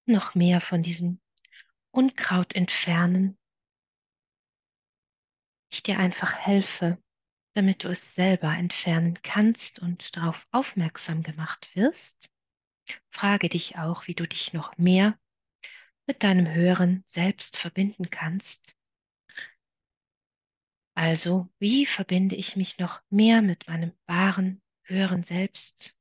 [0.07, 1.21] noch mehr von diesem
[1.91, 3.37] Unkraut entfernen.
[5.73, 7.03] Ich dir einfach helfe,
[7.53, 12.31] damit du es selber entfernen kannst und darauf aufmerksam gemacht wirst.
[13.11, 15.19] Frage dich auch, wie du dich noch mehr
[16.07, 18.77] mit deinem höheren Selbst verbinden kannst.
[20.95, 25.97] Also, wie verbinde ich mich noch mehr mit meinem wahren, höheren Selbst?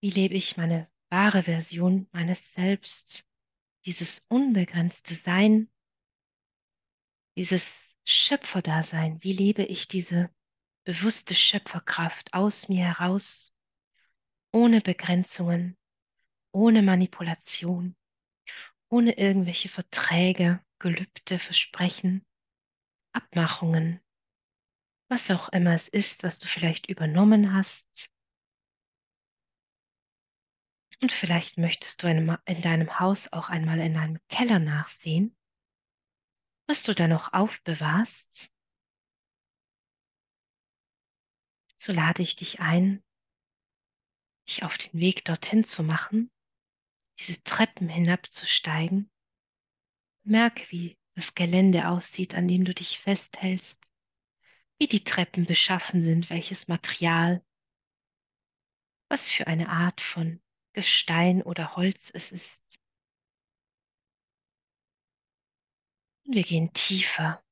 [0.00, 3.26] Wie lebe ich meine wahre Version meines Selbst,
[3.86, 5.70] dieses unbegrenzte Sein,
[7.36, 9.22] dieses Schöpferdasein?
[9.22, 10.30] Wie lebe ich diese
[10.84, 13.54] bewusste Schöpferkraft aus mir heraus,
[14.52, 15.76] ohne Begrenzungen,
[16.52, 17.96] ohne Manipulation,
[18.88, 22.24] ohne irgendwelche Verträge, Gelübde, Versprechen,
[23.12, 24.00] Abmachungen,
[25.08, 28.10] was auch immer es ist, was du vielleicht übernommen hast,
[31.00, 35.37] Und vielleicht möchtest du in deinem Haus auch einmal in einem Keller nachsehen,
[36.68, 38.52] was du da noch aufbewahrst.
[41.78, 43.02] So lade ich dich ein,
[44.46, 46.30] dich auf den Weg dorthin zu machen,
[47.18, 49.10] diese Treppen hinabzusteigen.
[50.24, 53.90] Merke, wie das Gelände aussieht, an dem du dich festhältst,
[54.78, 57.42] wie die Treppen beschaffen sind, welches Material,
[59.08, 60.42] was für eine Art von
[60.74, 62.67] Gestein oder Holz es ist.
[66.30, 67.42] Wir gehen tiefer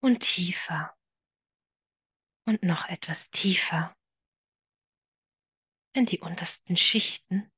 [0.00, 0.96] und tiefer
[2.46, 3.94] und noch etwas tiefer
[5.92, 7.52] in die untersten Schichten.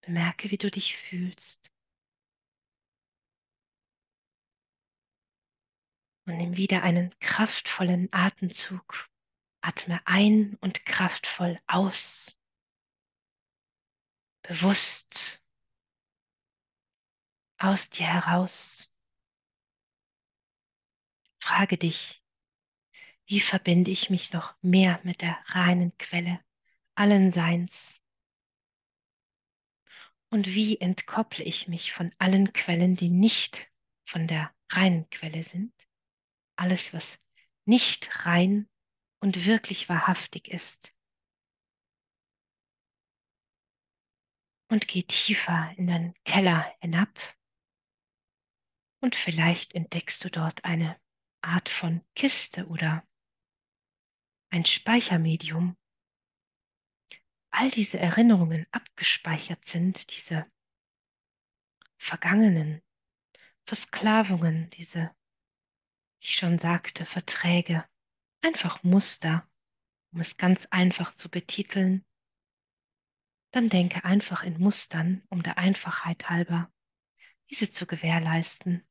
[0.00, 1.74] Bemerke, wie du dich fühlst.
[6.26, 9.10] Und nimm wieder einen kraftvollen Atemzug.
[9.64, 12.38] Atme ein und kraftvoll aus.
[14.42, 15.42] Bewusst
[17.56, 18.92] aus dir heraus.
[21.40, 22.22] Frage dich,
[23.24, 26.44] wie verbinde ich mich noch mehr mit der reinen Quelle
[26.94, 28.02] allen Seins?
[30.28, 33.70] Und wie entkopple ich mich von allen Quellen, die nicht
[34.04, 35.72] von der reinen Quelle sind?
[36.54, 37.18] Alles, was
[37.64, 38.68] nicht rein
[39.24, 40.94] und wirklich wahrhaftig ist.
[44.68, 47.08] Und geh tiefer in deinen Keller hinab.
[49.00, 51.00] Und vielleicht entdeckst du dort eine
[51.40, 53.02] Art von Kiste oder
[54.50, 55.74] ein Speichermedium,
[57.50, 60.44] all diese Erinnerungen abgespeichert sind, diese
[61.96, 62.82] vergangenen
[63.64, 65.16] Versklavungen, diese,
[66.20, 67.88] ich schon sagte, Verträge,
[68.44, 69.48] einfach Muster,
[70.12, 72.04] um es ganz einfach zu betiteln,
[73.52, 76.70] dann denke einfach in Mustern, um der Einfachheit halber,
[77.50, 78.86] diese zu gewährleisten,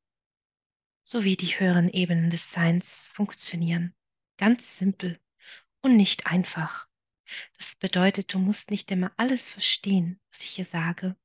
[1.04, 3.94] so wie die höheren Ebenen des Seins funktionieren.
[4.38, 5.20] Ganz simpel
[5.82, 6.88] und nicht einfach.
[7.58, 11.16] Das bedeutet, du musst nicht immer alles verstehen, was ich hier sage,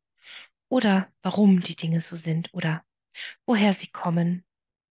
[0.69, 2.85] oder warum die Dinge so sind oder
[3.47, 4.45] woher sie kommen.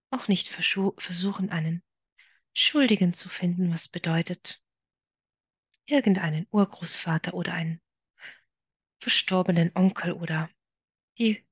[0.10, 1.84] Auch nicht versuchen, einen
[2.60, 4.60] Schuldigen zu finden, was bedeutet,
[5.86, 7.80] irgendeinen Urgroßvater oder einen
[9.00, 10.50] verstorbenen Onkel oder
[11.20, 11.46] die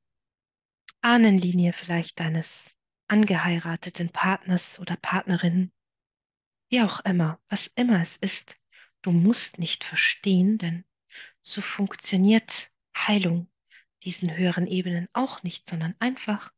[1.02, 2.76] Ahnenlinie vielleicht deines
[3.08, 5.72] angeheirateten Partners oder Partnerin,
[6.70, 8.58] wie auch immer, was immer es ist,
[9.04, 10.86] du musst nicht verstehen, denn
[11.44, 13.48] so funktioniert Heilung
[14.02, 16.52] diesen höheren Ebenen auch nicht, sondern einfach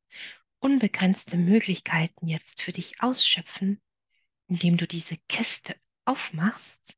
[0.60, 3.82] unbegrenzte Möglichkeiten jetzt für dich ausschöpfen,
[4.48, 5.76] indem du diese Kiste
[6.06, 6.98] aufmachst,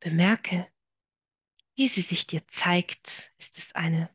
[0.00, 0.70] bemerke,
[1.76, 3.32] wie sie sich dir zeigt.
[3.38, 4.10] Ist es eine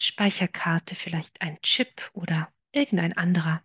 [0.00, 3.64] Speicherkarte, vielleicht ein Chip oder irgendein anderer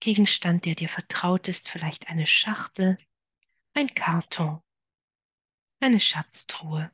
[0.00, 2.98] Gegenstand, der dir vertraut ist, vielleicht eine Schachtel,
[3.74, 4.60] ein Karton,
[5.80, 6.90] eine Schatztruhe.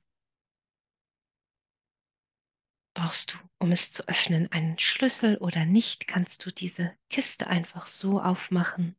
[2.94, 7.86] Brauchst du, um es zu öffnen, einen Schlüssel oder nicht, kannst du diese Kiste einfach
[7.86, 8.96] so aufmachen.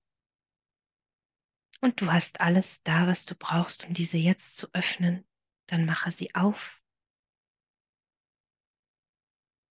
[1.81, 5.25] Und du hast alles da, was du brauchst, um diese jetzt zu öffnen.
[5.67, 6.81] Dann mache sie auf.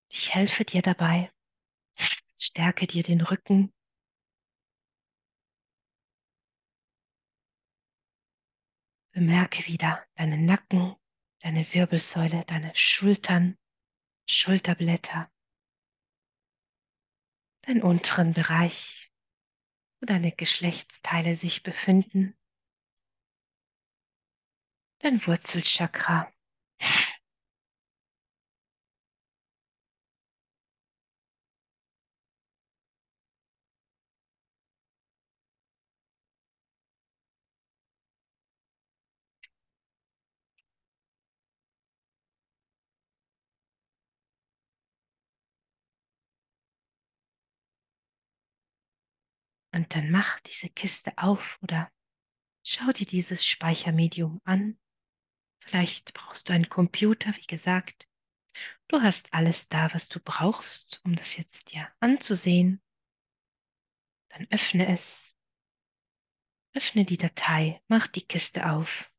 [0.08, 1.30] Ich helfe dir dabei.
[2.38, 3.72] Stärke dir den Rücken.
[9.12, 10.94] Bemerke wieder deinen Nacken,
[11.40, 13.58] deine Wirbelsäule, deine Schultern,
[14.28, 15.30] Schulterblätter,
[17.62, 19.07] deinen unteren Bereich,
[20.00, 22.36] wo deine Geschlechtsteile sich befinden,
[25.00, 26.32] dein Wurzelchakra.
[49.78, 51.88] Und dann mach diese Kiste auf oder
[52.64, 54.76] schau dir dieses Speichermedium an.
[55.60, 58.08] Vielleicht brauchst du einen Computer, wie gesagt.
[58.88, 62.82] Du hast alles da, was du brauchst, um das jetzt dir anzusehen.
[64.30, 65.36] Dann öffne es.
[66.74, 69.12] Öffne die Datei, mach die Kiste auf.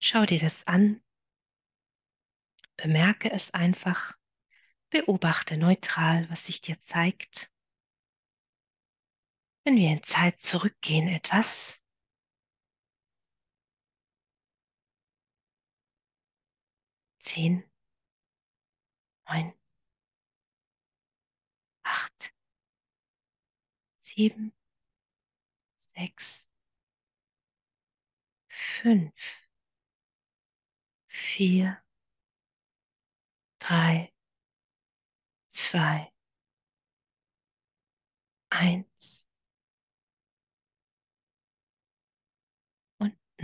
[0.00, 1.02] Schau dir das an.
[2.78, 4.16] Bemerke es einfach.
[4.88, 7.52] Beobachte neutral, was sich dir zeigt.
[9.64, 11.80] Wenn wir in Zeit zurückgehen etwas,
[17.18, 17.64] zehn,
[19.26, 19.54] neun,
[21.82, 22.34] acht,
[23.98, 24.52] sieben,
[25.76, 26.46] sechs,
[28.48, 29.14] fünf,
[31.08, 31.82] vier,
[33.58, 34.12] drei,
[35.52, 36.12] zwei,
[38.50, 39.23] eins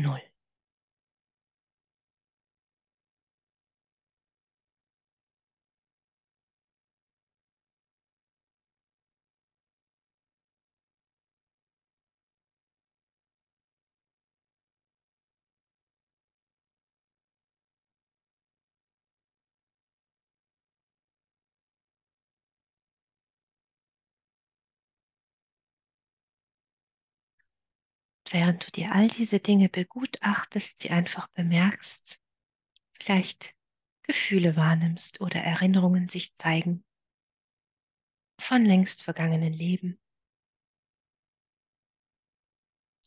[0.07, 0.30] und
[28.33, 32.19] während du dir all diese Dinge begutachtest, sie einfach bemerkst,
[32.99, 33.55] vielleicht
[34.03, 36.85] Gefühle wahrnimmst oder Erinnerungen sich zeigen
[38.41, 40.01] von längst vergangenen Leben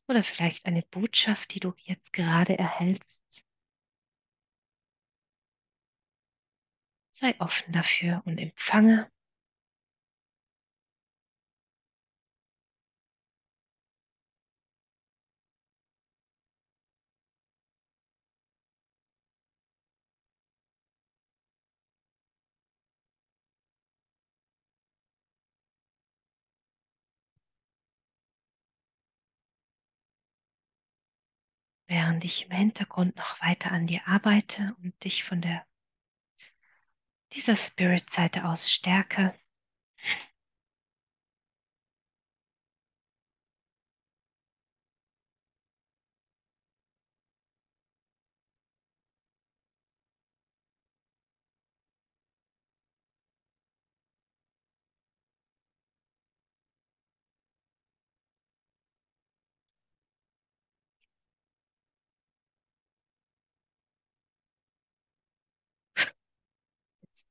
[0.07, 3.45] oder vielleicht eine Botschaft, die du jetzt gerade erhältst.
[7.11, 9.11] Sei offen dafür und empfange
[31.93, 35.63] während ich im Hintergrund noch weiter an dir arbeite und dich von der
[37.33, 39.35] dieser Spirit-Seite aus stärke.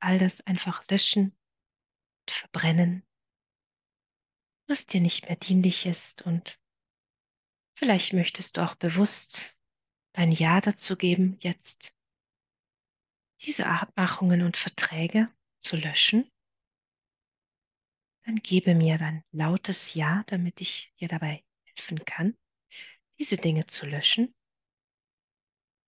[0.02, 1.36] All das einfach löschen
[2.20, 3.06] und verbrennen,
[4.66, 6.58] was dir nicht mehr dienlich ist und
[7.74, 9.56] vielleicht möchtest du auch bewusst
[10.12, 11.94] dein Ja dazu geben, jetzt
[13.42, 15.28] diese Abmachungen und Verträge
[15.58, 16.30] zu löschen,
[18.24, 22.36] dann gebe mir dein lautes Ja, damit ich dir dabei helfen kann,
[23.18, 24.34] diese Dinge zu löschen.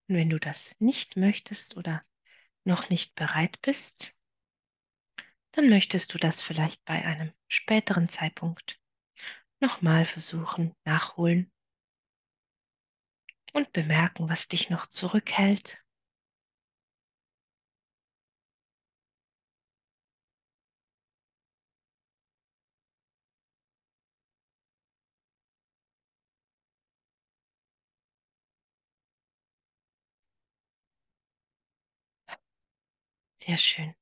[0.08, 2.02] Und wenn du das nicht möchtest oder
[2.64, 4.14] noch nicht bereit bist,
[5.52, 8.80] dann möchtest du das vielleicht bei einem späteren Zeitpunkt
[9.60, 11.52] nochmal versuchen, nachholen
[13.52, 15.83] und bemerken, was dich noch zurückhält
[33.44, 33.94] Sehr schön.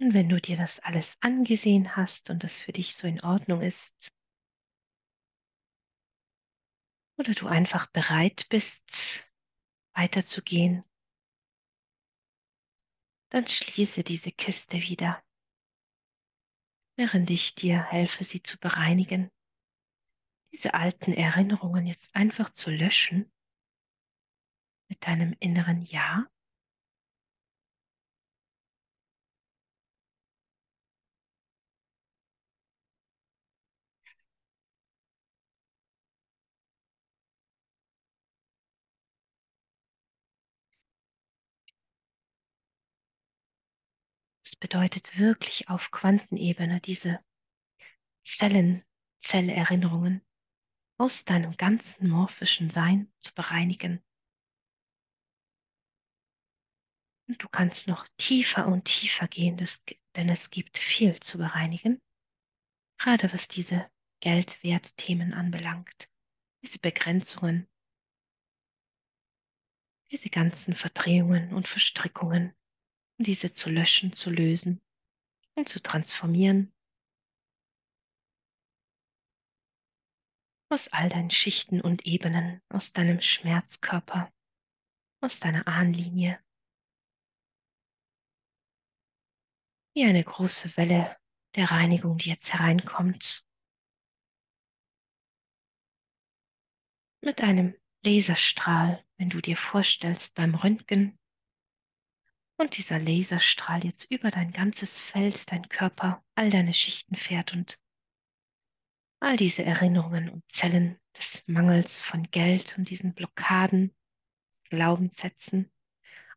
[0.00, 3.62] Und wenn du dir das alles angesehen hast und das für dich so in Ordnung
[3.62, 4.12] ist,
[7.18, 9.28] oder du einfach bereit bist,
[9.94, 10.84] weiterzugehen,
[13.30, 15.22] dann schließe diese Kiste wieder,
[16.96, 19.30] während ich dir helfe, sie zu bereinigen,
[20.52, 23.30] diese alten Erinnerungen jetzt einfach zu löschen
[24.88, 26.30] mit deinem inneren Ja.
[44.60, 47.20] Bedeutet wirklich auf Quantenebene diese
[48.22, 48.84] Zellen,
[49.18, 50.24] Zellerinnerungen
[50.98, 54.02] aus deinem ganzen morphischen Sein zu bereinigen.
[57.28, 59.56] Und du kannst noch tiefer und tiefer gehen,
[60.16, 62.00] denn es gibt viel zu bereinigen.
[62.96, 63.88] gerade was diese
[64.20, 66.10] Geldwertthemen anbelangt,
[66.62, 67.68] diese Begrenzungen,
[70.10, 72.54] diese ganzen Verdrehungen und Verstrickungen,
[73.18, 74.80] um diese zu löschen, zu lösen
[75.56, 76.72] und zu transformieren
[80.70, 84.32] aus all deinen Schichten und Ebenen, aus deinem Schmerzkörper,
[85.20, 86.38] aus deiner Ahnlinie.
[89.94, 91.16] Wie eine große Welle
[91.56, 93.46] der Reinigung, die jetzt hereinkommt.
[97.24, 101.18] Mit einem Laserstrahl, wenn du dir vorstellst beim Röntgen.
[102.60, 107.80] Und dieser Laserstrahl jetzt über dein ganzes Feld, dein Körper, all deine Schichten fährt und
[109.20, 113.94] all diese Erinnerungen und Zellen des Mangels von Geld und diesen Blockaden,
[114.64, 115.70] Glaubenssätzen,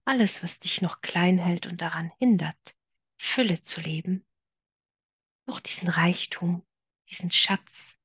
[0.06, 2.76] alles, was dich noch klein hält und daran hindert,
[3.18, 4.24] Fülle zu leben,
[5.48, 6.64] auch diesen Reichtum,
[7.10, 8.00] diesen Schatz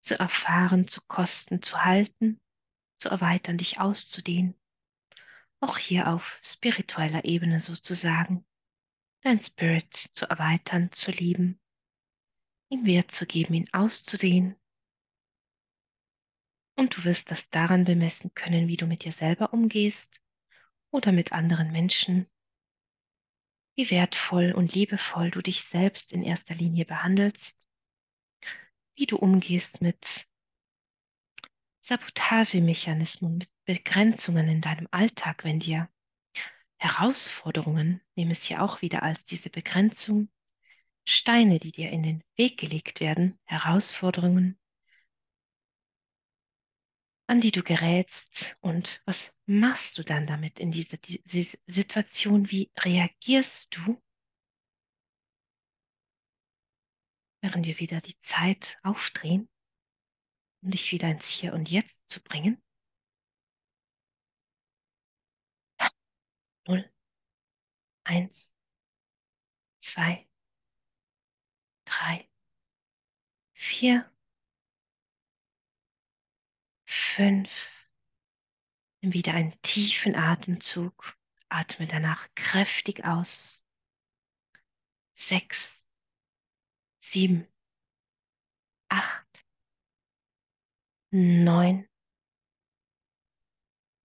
[0.00, 2.40] zu erfahren, zu kosten, zu halten,
[2.96, 4.58] zu erweitern, dich auszudehnen,
[5.66, 8.46] auch hier auf spiritueller Ebene sozusagen,
[9.22, 11.60] dein Spirit zu erweitern, zu lieben,
[12.70, 14.56] ihm Wert zu geben, ihn auszudehnen.
[16.76, 20.22] Und du wirst das daran bemessen können, wie du mit dir selber umgehst
[20.90, 22.30] oder mit anderen Menschen,
[23.74, 27.68] wie wertvoll und liebevoll du dich selbst in erster Linie behandelst,
[28.94, 30.28] wie du umgehst mit
[31.86, 35.88] Sabotagemechanismen, mit Begrenzungen in deinem Alltag, wenn dir
[36.78, 40.28] Herausforderungen, nehme es hier auch wieder als diese Begrenzung,
[41.04, 44.58] Steine, die dir in den Weg gelegt werden, Herausforderungen,
[47.28, 52.50] an die du gerätst und was machst du dann damit in dieser die, Situation?
[52.50, 54.02] Wie reagierst du,
[57.40, 59.48] während wir wieder die Zeit aufdrehen,
[60.66, 62.60] um dich wieder ins Hier und Jetzt zu bringen?
[66.66, 66.90] Null,
[68.02, 68.52] eins,
[69.78, 70.28] zwei,
[71.84, 72.28] drei,
[73.54, 74.10] vier,
[76.84, 77.48] fünf.
[79.02, 81.16] Nimm wieder einen tiefen Atemzug.
[81.48, 83.64] Atme danach kräftig aus.
[85.14, 85.86] Sechs,
[86.98, 87.46] sieben,
[88.88, 89.25] acht,
[91.16, 91.86] neun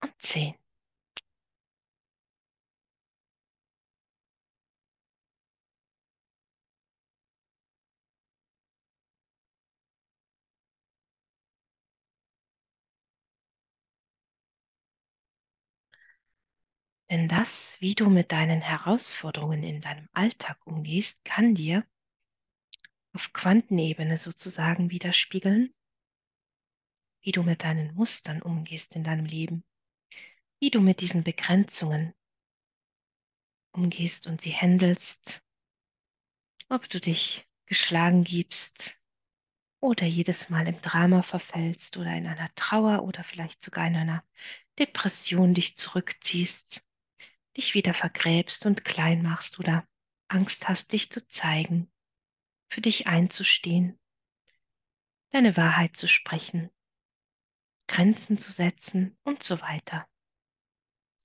[0.03, 0.55] und zehn.
[17.11, 21.85] Denn das, wie du mit deinen Herausforderungen in deinem Alltag umgehst, kann dir
[23.13, 25.73] auf Quantenebene sozusagen widerspiegeln,
[27.21, 29.63] wie du mit deinen Mustern umgehst in deinem Leben,
[30.59, 32.13] wie du mit diesen Begrenzungen
[33.71, 35.41] umgehst und sie handelst,
[36.69, 38.95] ob du dich geschlagen gibst
[39.79, 44.23] oder jedes Mal im Drama verfällst oder in einer Trauer oder vielleicht sogar in einer
[44.77, 46.83] Depression dich zurückziehst
[47.57, 49.87] dich wieder vergräbst und klein machst oder
[50.27, 51.91] Angst hast, dich zu zeigen,
[52.69, 53.99] für dich einzustehen,
[55.31, 56.69] deine Wahrheit zu sprechen,
[57.91, 60.07] Grenzen zu setzen und so weiter.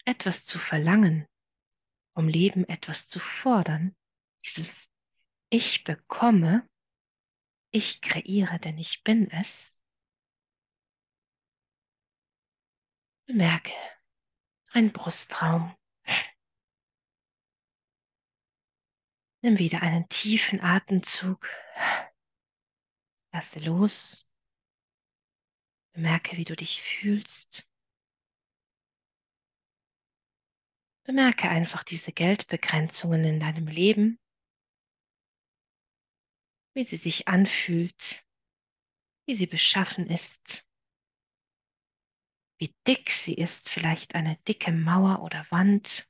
[0.05, 1.29] Etwas zu verlangen,
[2.13, 3.95] vom Leben etwas zu fordern,
[4.45, 4.93] dieses
[5.49, 6.69] Ich bekomme,
[7.71, 9.81] ich kreiere, denn ich bin es.
[13.27, 13.73] Bemerke
[14.73, 15.73] ein Brustraum,
[19.43, 21.49] Nimm wieder einen tiefen Atemzug.
[23.33, 24.26] Lasse los.
[25.97, 27.67] Bemerke, wie du dich fühlst.
[31.05, 34.19] Bemerke einfach diese Geldbegrenzungen in deinem Leben,
[36.75, 38.27] wie sie sich anfühlt,
[39.25, 40.67] wie sie beschaffen ist,
[42.59, 46.07] wie dick sie ist, vielleicht eine dicke Mauer oder Wand,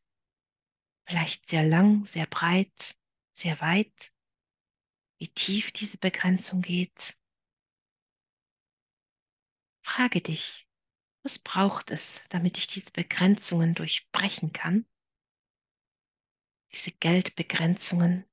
[1.07, 2.99] vielleicht sehr lang, sehr breit,
[3.31, 4.13] sehr weit,
[5.19, 7.17] wie tief diese Begrenzung geht.
[9.87, 10.69] Frage dich,
[11.23, 14.85] was braucht es, damit ich diese Begrenzungen durchbrechen kann?
[16.73, 18.27] Diese Geldbegrenzungen.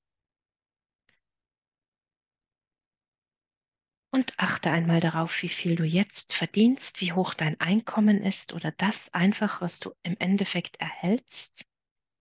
[4.11, 8.71] Und achte einmal darauf, wie viel du jetzt verdienst, wie hoch dein Einkommen ist oder
[8.71, 11.65] das einfach, was du im Endeffekt erhältst.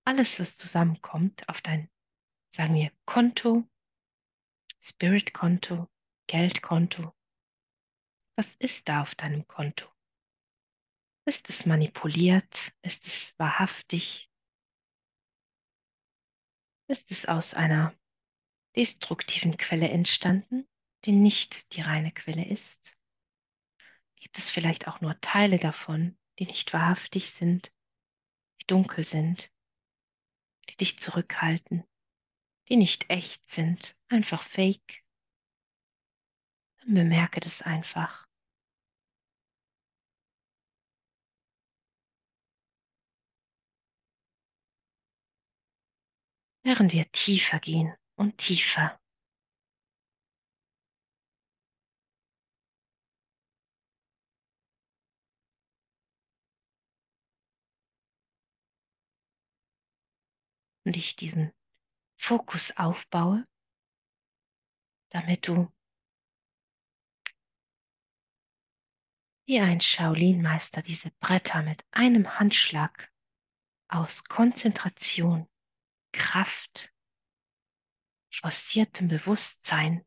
[0.05, 1.91] Alles, was zusammenkommt auf dein
[2.51, 3.67] sagen wir Konto,
[4.79, 5.89] Spiritkonto,
[6.27, 7.15] Geldkonto.
[8.37, 9.87] Was ist da auf deinem Konto?
[11.27, 12.73] Ist es manipuliert?
[12.83, 14.31] Ist es wahrhaftig?
[16.89, 17.95] Ist es aus einer
[18.75, 20.67] destruktiven Quelle entstanden,
[21.05, 22.97] die nicht die reine Quelle ist?
[24.17, 27.73] Gibt es vielleicht auch nur Teile davon, die nicht wahrhaftig sind,
[28.61, 29.53] die dunkel sind,
[30.71, 31.85] die dich zurückhalten,
[32.69, 35.02] die nicht echt sind, einfach fake?
[36.85, 38.27] Dann bemerke das einfach.
[46.65, 48.99] Während wir tiefer gehen und tiefer
[60.85, 61.53] und ich diesen
[62.17, 63.47] Fokus aufbaue,
[65.11, 65.73] damit du
[69.53, 73.13] wie ein Shaolin-Meister diese Bretter mit einem Handschlag
[73.87, 75.47] aus Konzentration,
[76.11, 76.91] Kraft,
[78.33, 80.07] forciertem Bewusstsein,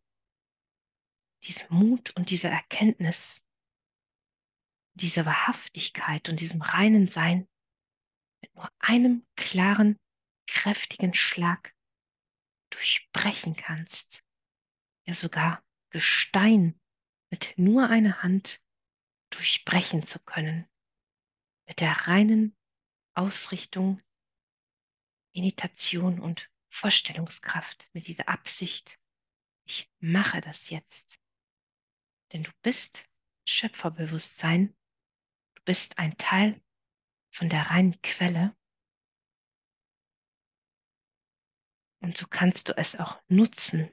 [1.43, 3.45] diesem Mut und dieser Erkenntnis,
[4.95, 7.47] dieser Wahrhaftigkeit und diesem reinen Sein
[8.41, 9.99] mit nur einem klaren
[10.47, 11.75] kräftigen Schlag
[12.71, 14.23] durchbrechen kannst,
[15.05, 16.81] ja sogar Gestein
[17.29, 18.64] mit nur einer Hand
[19.29, 20.67] durchbrechen zu können,
[21.67, 22.55] mit der reinen
[23.13, 24.01] Ausrichtung,
[25.33, 28.99] Meditation und Vorstellungskraft, mit dieser Absicht,
[29.65, 31.19] ich mache das jetzt.
[32.31, 33.05] Denn du bist
[33.45, 34.75] Schöpferbewusstsein,
[35.55, 36.61] du bist ein Teil
[37.31, 38.55] von der reinen Quelle.
[42.01, 43.89] Und so kannst du es auch nutzen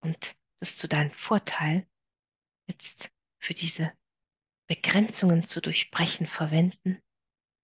[0.00, 1.88] und das zu deinem Vorteil
[2.66, 3.92] jetzt für diese
[4.68, 7.02] Begrenzungen zu durchbrechen verwenden,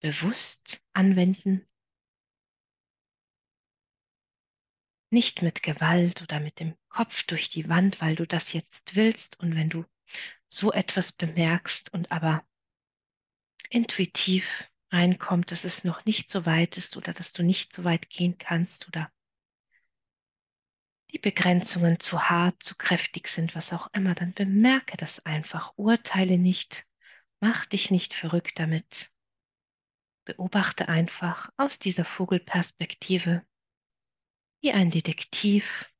[0.01, 1.69] bewusst anwenden,
[5.11, 9.39] nicht mit Gewalt oder mit dem Kopf durch die Wand, weil du das jetzt willst.
[9.39, 9.85] Und wenn du
[10.49, 12.43] so etwas bemerkst und aber
[13.69, 18.09] intuitiv reinkommt, dass es noch nicht so weit ist oder dass du nicht so weit
[18.09, 19.13] gehen kannst oder
[21.13, 26.39] die Begrenzungen zu hart, zu kräftig sind, was auch immer, dann bemerke das einfach, urteile
[26.39, 26.87] nicht,
[27.45, 29.13] mach dich nicht verrückt damit.
[30.25, 33.47] Beobachte einfach aus dieser Vogelperspektive
[34.63, 35.93] wie ein Detektiv.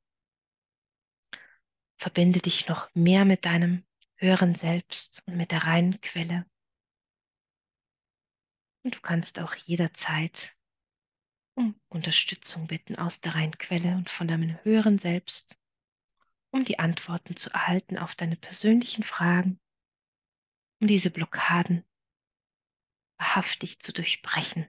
[1.97, 3.85] Verbinde dich noch mehr mit deinem
[4.15, 6.49] höheren Selbst und mit der reinen Quelle.
[8.83, 10.57] Und du kannst auch jederzeit
[11.53, 15.59] um Unterstützung bitten aus der reinen Quelle und von deinem höheren Selbst,
[16.49, 19.59] um die Antworten zu erhalten auf deine persönlichen Fragen,
[20.79, 21.83] um diese Blockaden
[23.17, 24.67] wahrhaftig zu durchbrechen.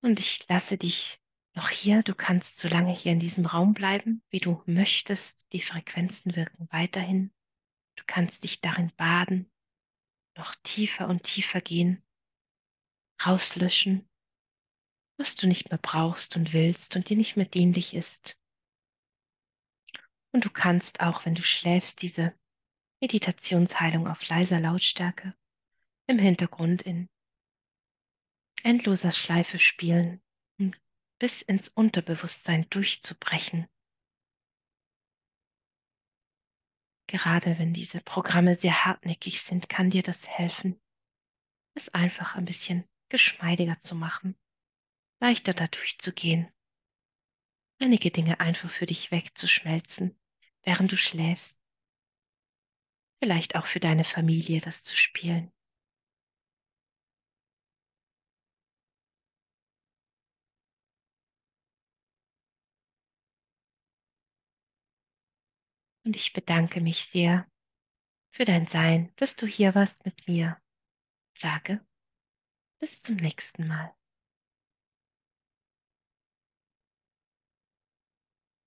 [0.00, 1.20] Und ich lasse dich
[1.54, 5.52] noch hier, du kannst so lange hier in diesem Raum bleiben, wie du möchtest.
[5.52, 7.32] Die Frequenzen wirken weiterhin.
[7.96, 9.50] Du kannst dich darin baden,
[10.36, 12.06] noch tiefer und tiefer gehen,
[13.26, 14.08] rauslöschen,
[15.18, 18.37] was du nicht mehr brauchst und willst und dir nicht mehr dienlich ist.
[20.32, 22.34] Und du kannst auch, wenn du schläfst, diese
[23.00, 25.34] Meditationsheilung auf leiser Lautstärke
[26.06, 27.08] im Hintergrund in
[28.62, 30.20] endloser Schleife spielen,
[30.58, 30.74] um
[31.18, 33.68] bis ins Unterbewusstsein durchzubrechen.
[37.06, 40.78] Gerade wenn diese Programme sehr hartnäckig sind, kann dir das helfen,
[41.74, 44.36] es einfach ein bisschen geschmeidiger zu machen,
[45.20, 46.52] leichter dadurch zu gehen,
[47.80, 50.18] einige Dinge einfach für dich wegzuschmelzen,
[50.62, 51.62] während du schläfst,
[53.22, 55.52] vielleicht auch für deine Familie das zu spielen.
[66.04, 67.46] Und ich bedanke mich sehr
[68.32, 70.56] für dein Sein, dass du hier warst mit mir.
[71.36, 71.84] Sage,
[72.78, 73.97] bis zum nächsten Mal.